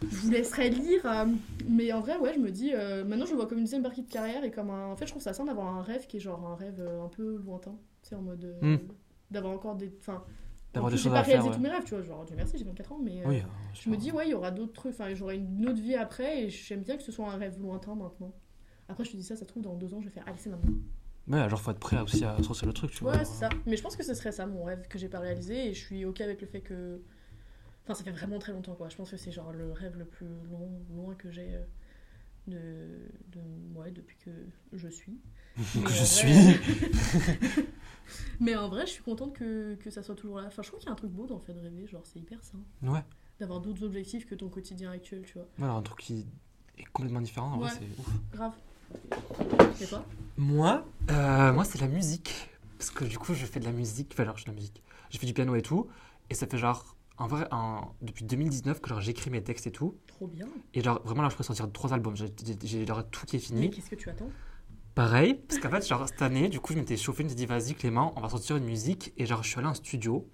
[0.00, 1.02] je vous me laisserais lire.
[1.04, 1.26] euh,
[1.68, 3.82] mais en vrai, ouais, je me dis, euh, maintenant je le vois comme une deuxième
[3.82, 4.86] partie de carrière et comme un.
[4.86, 7.04] En fait, je trouve ça sain d'avoir un rêve qui est genre un rêve euh,
[7.04, 7.76] un peu lointain.
[8.02, 8.44] Tu sais, en mode.
[8.44, 8.80] euh, Hmm.
[9.30, 9.92] D'avoir encore des.
[10.00, 10.24] Enfin,
[10.74, 11.54] D'avoir j'ai pas réalisé ouais.
[11.54, 12.02] tous mes rêves, tu vois.
[12.02, 13.20] Genre, Dieu merci, j'ai 24 ans, mais.
[13.22, 13.42] euh, Oui, euh,
[13.74, 14.92] Je me dis, ouais, il y aura d'autres trucs.
[14.94, 17.94] Enfin, j'aurai une autre vie après et j'aime bien que ce soit un rêve lointain
[17.94, 18.32] maintenant.
[18.88, 20.38] Après, je te dis ça, ça se trouve, dans deux ans, je vais faire, allez,
[20.38, 20.72] c'est maintenant.
[21.28, 23.12] Ouais, genre, faut être prêt aussi à sortir le truc, tu vois.
[23.16, 23.48] Ouais, c'est ça.
[23.66, 25.78] Mais je pense que ce serait ça, mon rêve que j'ai pas réalisé et je
[25.84, 27.00] suis ok avec le fait que.
[27.84, 28.88] Enfin, ça fait vraiment très longtemps, quoi.
[28.88, 31.62] Je pense que c'est genre le rêve le plus long, loin que j'ai euh,
[32.46, 33.40] de, de.
[33.78, 34.30] Ouais, depuis que
[34.72, 35.18] je suis.
[35.84, 37.62] Que je vrai- suis.
[38.40, 40.46] Mais en vrai, je suis contente que, que ça soit toujours là.
[40.46, 42.02] Enfin, je trouve qu'il y a un truc beau dans le fait de rêver, genre,
[42.04, 42.58] c'est hyper sain.
[42.82, 43.02] Ouais.
[43.40, 45.46] D'avoir d'autres objectifs que ton quotidien actuel, tu vois.
[45.58, 46.26] Voilà, un truc qui
[46.78, 47.52] est complètement différent.
[47.52, 48.08] en vrai, c'est ouf.
[48.32, 48.52] Grave.
[49.80, 50.04] Et toi?
[50.36, 52.48] Moi, euh, moi c'est la musique.
[52.78, 54.10] Parce que du coup, je fais de la musique.
[54.12, 54.82] Enfin, alors, je fais de la musique.
[55.10, 55.88] Je fais du piano et tout.
[56.30, 59.72] Et ça fait genre, en vrai, un- depuis 2019 que genre j'écris mes textes et
[59.72, 59.96] tout.
[60.06, 60.46] Trop bien.
[60.74, 62.16] Et genre, vraiment, là, je pourrais sortir trois albums.
[62.16, 63.70] J'ai- J'ai j'ai genre tout qui est Mais fini.
[63.70, 64.30] qu'est-ce que tu attends?
[64.94, 67.46] Pareil, parce qu'en fait, cette année, du coup, je m'étais chauffé, je me suis dit,
[67.46, 69.12] vas-y, Clément, on va sortir une musique.
[69.16, 70.28] Et genre, je suis allé en studio.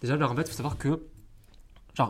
[0.00, 1.02] Déjà, en fait, il faut savoir que,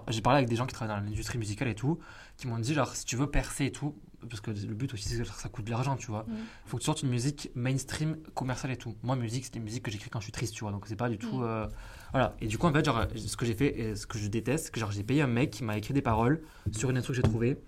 [0.09, 1.99] j'ai parlé avec des gens qui travaillent dans l'industrie musicale et tout,
[2.37, 3.95] qui m'ont dit, genre, si tu veux percer et tout,
[4.29, 6.25] parce que le but aussi, c'est que ça coûte de l'argent, tu vois.
[6.29, 6.37] Mhm.
[6.67, 8.95] faut que tu sortes une musique mainstream, commerciale et tout.
[9.03, 10.73] Moi, musique, c'est des musiques que j'écris quand je suis triste, tu vois.
[10.73, 11.37] Donc, c'est pas du tout.
[11.37, 11.43] Mhm.
[11.45, 11.67] euh,
[12.13, 12.35] Voilà.
[12.41, 14.67] Et du coup, en fait, genre, ce que j'ai fait, et ce que je déteste,
[14.67, 16.41] c'est que genre, j'ai payé un mec qui m'a écrit des paroles
[16.73, 17.59] sur une instru que j'ai trouvée.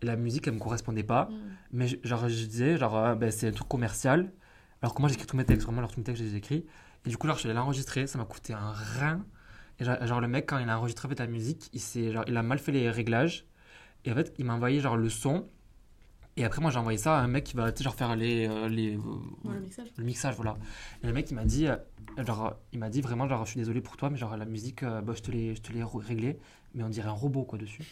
[0.00, 1.28] Et la musique, elle me correspondait pas.
[1.72, 4.32] Mais je- genre, je disais, genre, euh, ben, c'est un truc commercial.
[4.80, 6.64] Alors que moi, j'écris tous mes textes, vraiment, alors tous mes textes, je les écris.
[7.04, 9.24] Et du coup, alors, je suis allé l'enregistrer, ça m'a coûté un rein.
[9.78, 12.42] Et genre, genre, le mec, quand il a enregistré la musique, il, genre, il a
[12.42, 13.46] mal fait les réglages.
[14.04, 15.48] Et en fait, il m'a envoyé genre le son.
[16.36, 18.16] Et après, moi, j'ai envoyé ça à un mec qui va tu sais, genre, faire
[18.16, 19.00] les, euh, les, euh,
[19.44, 19.88] Ouais, le mixage.
[19.96, 20.56] le mixage, voilà.
[21.02, 21.76] Et le mec, il m'a dit, euh,
[22.26, 24.82] genre, il m'a dit vraiment, genre, je suis désolé pour toi, mais genre, la musique,
[24.82, 26.38] bah, je te l'ai, je te l'ai réglée,
[26.74, 27.84] mais on dirait un robot, quoi, dessus.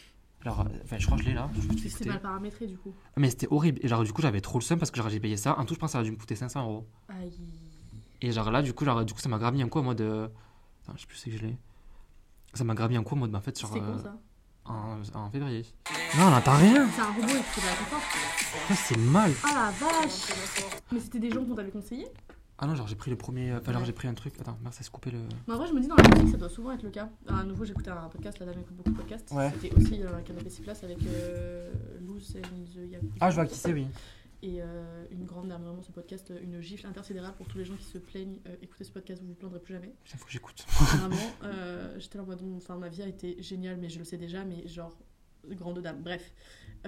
[0.43, 0.65] Alors,
[0.97, 1.51] je crois que je l'ai là.
[1.87, 2.95] c'était mal paramétré du coup.
[3.15, 3.79] Mais c'était horrible.
[3.83, 5.59] Et genre, du coup, j'avais trop le seum parce que genre, j'ai payé ça.
[5.59, 6.87] En tout, je pense que ça a dû me coûter 500 euros.
[7.09, 7.31] Aïe.
[8.21, 9.83] Et genre, là, du coup, genre, du coup ça m'a grave mis un coup en
[9.83, 10.01] mode.
[10.01, 11.57] Attends, je sais plus si je l'ai.
[12.55, 13.71] Ça m'a grave mis un coup en mode, bah, en fait, genre.
[13.71, 14.19] C'était con ça
[14.65, 15.65] en, en février.
[16.17, 16.87] Non, on n'entend rien.
[16.93, 17.99] C'est un robot et tu l'as fort.
[18.69, 19.31] Ouais, c'est mal.
[19.43, 20.33] Ah la vache
[20.91, 22.07] Mais c'était des gens qu'on t'avait conseillé
[22.57, 23.53] Ah non, genre, j'ai pris le premier.
[23.53, 24.33] Enfin, genre, j'ai pris un truc.
[24.39, 25.19] Attends, merci, c'est coupé le.
[25.47, 27.09] Mais en vrai, je me dis dans la musique, ça doit souvent être le cas.
[27.27, 29.31] À nouveau, j'écoutais un podcast, la dame écoute beaucoup de podcasts.
[29.31, 29.51] Ouais.
[29.61, 31.71] C'était aussi euh, un canapé 6 places avec euh,
[32.07, 33.13] Loose and the Yakuza.
[33.19, 33.87] Ah, je vois qui c'est, oui.
[34.43, 37.65] Et euh, une grande dame, vraiment, ce podcast, euh, une gifle intersidérale pour tous les
[37.65, 38.39] gens qui se plaignent.
[38.47, 39.93] Euh, écoutez ce podcast, vous vous plaindrez plus jamais.
[40.11, 40.65] Il faut que j'écoute.
[40.67, 44.05] Vraiment, euh, j'étais là en mode, enfin, ma vie a été géniale, mais je le
[44.05, 44.97] sais déjà, mais genre,
[45.49, 46.33] grande dame, bref.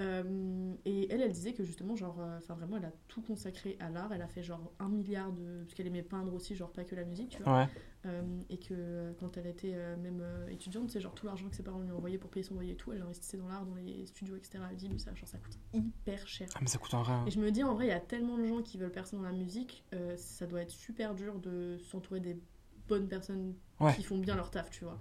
[0.00, 3.76] Euh, et elle, elle disait que justement, genre, euh, enfin, vraiment, elle a tout consacré
[3.78, 4.12] à l'art.
[4.12, 5.62] Elle a fait genre un milliard de.
[5.62, 7.58] Parce qu'elle aimait peindre aussi, genre, pas que la musique, tu vois.
[7.64, 7.68] Ouais.
[8.06, 11.80] Euh, et que quand elle était même étudiante, c'est genre tout l'argent que ses parents
[11.80, 14.36] lui envoyaient pour payer son loyer et tout, elle investissait dans l'art, dans les studios,
[14.36, 14.58] etc.
[14.68, 16.48] Elle dit, mais ça, genre, ça coûte hyper cher.
[16.54, 17.24] Ah, mais ça coûte un rein.
[17.26, 19.16] Et je me dis, en vrai, il y a tellement de gens qui veulent percer
[19.16, 19.84] dans la musique,
[20.16, 22.36] ça doit être super dur de s'entourer des
[22.88, 23.94] bonnes personnes Ouais.
[23.96, 24.98] qui font bien leur taf, tu vois.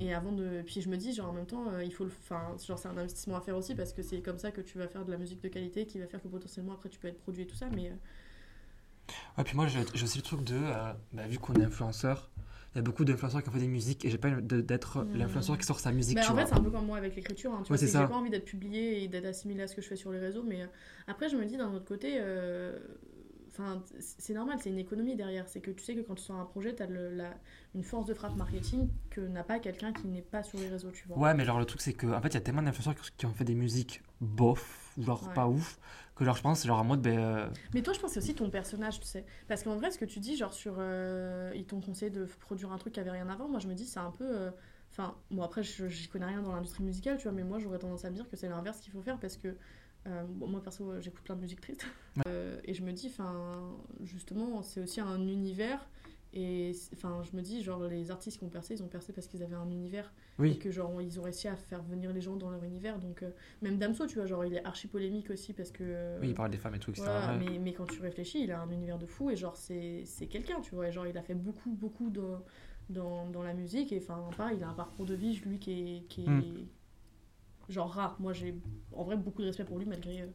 [0.00, 0.62] Et avant de.
[0.66, 2.10] Puis je me dis, genre, en même temps, euh, il faut le.
[2.22, 4.78] Enfin, genre, c'est un investissement à faire aussi parce que c'est comme ça que tu
[4.78, 7.08] vas faire de la musique de qualité qui va faire que potentiellement après tu peux
[7.08, 7.90] être produit et tout ça, mais.
[7.90, 7.94] euh,
[9.38, 10.54] Ouais, puis moi, j'ai aussi le truc de.
[10.56, 12.30] euh, bah, vu qu'on est influenceur,
[12.74, 15.06] il y a beaucoup d'influenceurs qui ont fait des musiques et j'ai pas envie d'être
[15.06, 15.14] Mm.
[15.14, 16.42] l'influenceur qui sort sa musique, Bah, tu en vois.
[16.42, 17.52] fait, c'est un peu comme moi avec l'écriture.
[17.52, 19.82] Hein, tu Ouais, vois, j'ai pas envie d'être publié et d'être assimilé à ce que
[19.82, 20.42] je fais sur les réseaux.
[20.44, 20.66] Mais euh,
[21.08, 22.78] après, je me dis d'un autre côté, euh,
[23.54, 25.48] enfin, c'est normal, c'est une économie derrière.
[25.48, 26.88] C'est que tu sais que quand tu sors un projet, tu as
[27.74, 30.90] une force de frappe marketing que n'a pas quelqu'un qui n'est pas sur les réseaux,
[30.90, 31.18] tu vois.
[31.18, 33.26] Ouais, mais genre le truc c'est que en fait il y a tellement d'influenceurs qui-
[33.26, 35.34] ont fait des musiques bof, ou genre Ouais.
[35.34, 35.78] pas ouf,
[36.16, 38.14] que genre je pense c'est genre en mode ben euh, Mais toi, je pense que
[38.20, 39.24] c'est aussi ton personnage, tu sais.
[39.48, 40.74] Parce qu'en vrai, ce que tu dis, genre sur.
[40.78, 43.74] euh, ils t'ont conseillé de produire un truc qui avait rien voir, moi je me
[43.74, 44.24] dis, c'est un peu.
[44.24, 44.50] euh,
[44.92, 48.04] Enfin, bon, après, j'y connais rien dans l'industrie musicale, tu vois, mais moi j'aurais tendance
[48.04, 49.56] à me dire que c'est l'inverse qu'il faut faire parce que.
[50.06, 51.86] Euh, bon, moi perso, j'écoute plein de musique triste.
[52.26, 55.88] Euh, et je me dis, enfin, justement, c'est aussi un univers.
[56.36, 59.28] Et enfin, je me dis, genre, les artistes qui ont percé, ils ont percé parce
[59.28, 62.34] qu'ils avaient un univers et que genre ils ont réussi à faire venir les gens
[62.34, 62.98] dans leur univers.
[62.98, 63.30] Donc euh,
[63.62, 66.34] même Damso, tu vois, genre il est archi polémique aussi parce que euh, Oui, il
[66.34, 67.06] parle des femmes et tout, etc.
[67.06, 70.04] voilà, mais, mais quand tu réfléchis, il a un univers de fou et genre c'est
[70.28, 70.88] quelqu'un, tu vois.
[70.88, 72.42] Et genre il a fait beaucoup, beaucoup dans,
[72.90, 75.70] dans, dans la musique et enfin, pareil, il a un parcours de vie, lui, qui
[75.98, 76.66] est, qui est Mm.
[77.68, 78.16] Genre rare.
[78.20, 78.54] Moi j'ai
[78.92, 80.26] en vrai beaucoup de respect pour lui malgré euh,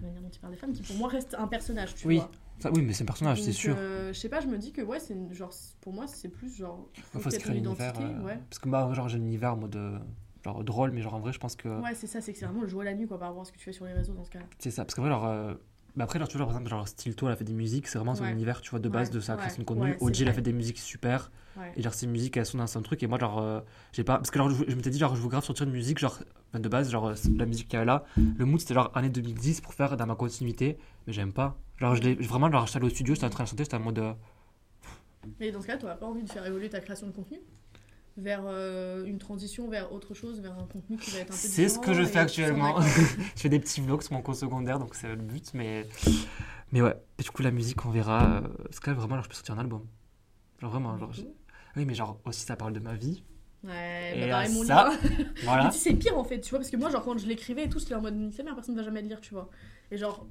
[0.00, 2.16] la manière dont il parle des femmes, qui pour moi reste un personnage, tu Oui,
[2.16, 2.30] vois.
[2.58, 3.76] Ça, oui, mais c'est un personnage, c'est sûr.
[3.78, 5.52] euh, je sais pas, je me dis que ouais, c'est une- genre
[5.82, 6.88] pour moi c'est plus genre.
[6.96, 7.90] Il faut faut se peut-être créer une univers.
[7.90, 8.38] identité, euh, ouais.
[8.48, 9.98] Parce que moi, genre j'ai un univers en mode euh,
[10.44, 12.46] genre drôle, mais genre en vrai je pense que Ouais, c'est ça, c'est que c'est
[12.46, 13.84] vraiment le jour et la nuit quoi par rapport à ce que tu fais sur
[13.84, 14.46] les réseaux dans ce cas-là.
[14.58, 14.84] c'est ça.
[14.84, 15.54] Parce que vrai, euh,
[15.96, 17.88] Mais après, genre, tu vois, genre, par exemple, genre, Stilto, elle a fait des musiques,
[17.88, 18.32] c'est vraiment son Ouais.
[18.32, 19.90] univers, tu vois, de base Ouais, de sa création de contenu.
[19.92, 20.34] ouais, c'est OG, elle a vrai.
[20.36, 21.30] fait des musiques super.
[21.56, 21.72] Ouais.
[21.76, 23.02] Et genre, ces musiques, elles sont dans un truc.
[23.02, 23.60] Et moi, genre, euh,
[23.92, 24.16] j'ai pas.
[24.18, 26.18] Parce que genre, je, je m'étais dit, genre, je veux grave sortir une musique, genre,
[26.60, 28.04] de base, genre, euh, la musique qu'il y avait là.
[28.16, 30.78] Le mood, c'était genre année 2010 pour faire dans ma continuité.
[31.06, 31.58] Mais j'aime pas.
[31.78, 33.80] Genre, je l'ai vraiment, genre, j'étais au studio, j'étais en train de chanter, j'étais en
[33.80, 33.98] mode.
[33.98, 34.12] euh,
[35.40, 37.38] Mais dans ce cas, tu n'auras pas envie de faire évoluer ta création de contenu?
[38.18, 41.38] Vers euh, une transition vers autre chose, vers un contenu qui va être un peu
[41.38, 42.80] C'est ce que je différent fais actuellement.
[42.80, 45.52] je fais des petits vlogs sur mon cours secondaire, donc c'est le but.
[45.52, 45.86] Mais,
[46.72, 48.36] mais ouais, et du coup, la musique, on verra.
[48.36, 49.84] euh, Parce que là, vraiment, genre, je peux sortir un album.
[50.62, 50.96] Genre, vraiment.
[50.96, 51.28] Genre, j'ai-
[51.76, 53.22] oui, mais genre, aussi, ça parle de ma vie.
[53.66, 55.00] Ouais, Et bah pareil, mon ça, livre.
[55.18, 55.64] Mais Voilà.
[55.70, 57.64] tu sais, c'est pire en fait, tu vois, parce que moi, genre, quand je l'écrivais
[57.64, 59.50] et tout, j'étais en mode, c'est merde, personne ne va jamais le lire, tu vois.
[59.90, 60.26] Et genre,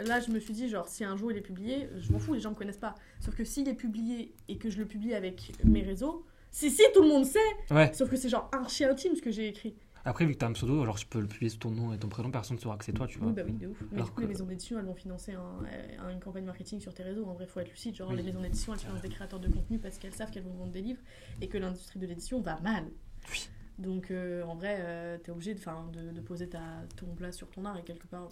[0.00, 2.34] là, je me suis dit, genre, si un jour il est publié, je m'en fous,
[2.34, 2.94] les gens me connaissent pas.
[3.20, 6.82] Sauf que s'il est publié et que je le publie avec mes réseaux, si, si,
[6.94, 7.38] tout le monde sait,
[7.70, 7.92] Ouais.
[7.94, 9.76] sauf que c'est genre archi intime ce que j'ai écrit.
[10.04, 11.98] Après, vu que t'as un pseudo, alors je peux le publier sous ton nom et
[11.98, 13.28] ton prénom, personne ne saura que c'est toi, tu vois.
[13.28, 13.82] Oui, bah oui, de ouf.
[13.90, 16.44] Mais Alors du coup, que- les maisons d'édition, elles vont financer un- euh, une campagne
[16.44, 17.26] marketing sur tes réseaux.
[17.26, 17.94] En vrai, faut être lucide.
[17.94, 18.16] Genre, Oui.
[18.16, 20.72] les maisons d'édition, elles financent des créateurs de contenu parce qu'elles savent qu'elles vont vendre
[20.72, 21.00] des livres
[21.40, 22.84] et que l'industrie de l'édition va mal.
[23.30, 23.48] Oui.
[23.78, 26.60] Donc, euh, en vrai, euh, t'es obligé de, 'fin, de, de poser ta,
[26.96, 28.28] ton place sur ton art et quelque part.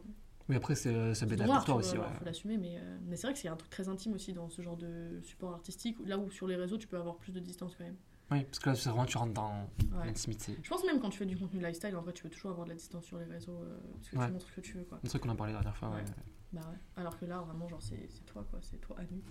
[0.49, 2.12] Mais après, c'est bénéfique ton art, pour toi tu aussi, vois, ouais.
[2.19, 4.49] Faut l'assumer, mais, euh, mais c'est vrai que c'est un truc très intime aussi dans
[4.49, 5.99] ce genre de support artistique.
[6.07, 7.97] Là où sur les réseaux, tu peux avoir plus de distance quand même.
[8.31, 9.68] Oui, parce que là, c'est vraiment, tu rentres dans
[9.99, 10.07] Ouais.
[10.07, 10.57] l'intimité.
[10.62, 12.64] Je pense même quand tu fais du contenu lifestyle, en vrai, tu peux toujours avoir
[12.66, 14.26] de la distance sur les réseaux euh, parce que Ouais.
[14.26, 14.99] tu montres ce que tu veux, quoi.
[15.03, 15.95] C'est vrai qu'on en parlait la dernière fois, ouais.
[15.97, 16.05] Ouais.
[16.53, 16.79] Bah ouais.
[16.97, 18.59] Alors que là, vraiment, genre, c'est c'est toi, quoi.
[18.62, 19.22] C'est toi à nu.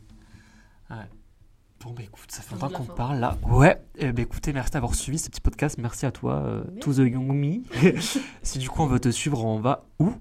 [1.79, 3.37] Bon, bah écoute, ça fait longtemps qu'on parle là.
[3.47, 5.77] Ouais, eh ben, écoutez, merci d'avoir suivi ce petit podcast.
[5.77, 6.63] Merci à toi, euh.
[6.81, 7.63] To The Young Me.
[8.41, 10.11] si du coup on veut te suivre, on va où?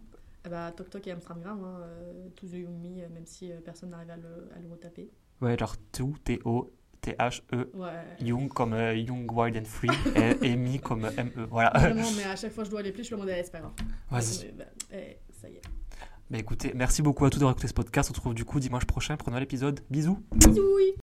[0.44, 3.50] Ah bah, Tok Tok et Amstramgram, hein, euh, To The Young Me, euh, même si
[3.50, 5.10] euh, personne n'arrive à le, à le retaper.
[5.40, 6.70] Ouais, genre To, T-O,
[7.06, 7.88] T-H-E, Ouais.
[8.20, 9.88] Young comme euh, Young, Wild and Free,
[10.42, 11.46] et, Me comme euh, M-E.
[11.48, 11.70] Voilà.
[11.70, 13.72] Vraiment, mais à chaque fois, je dois les plier, je eh, c'est pas grave.
[14.10, 14.46] Vas-y.
[14.46, 15.62] Mais, bah, eh, ça y est.
[16.28, 18.10] Bah écoutez, merci beaucoup à tous d'avoir écouté ce podcast.
[18.10, 19.80] On se retrouve du coup dimanche prochain pour un nouvel épisode.
[19.88, 20.96] Bisous Bisous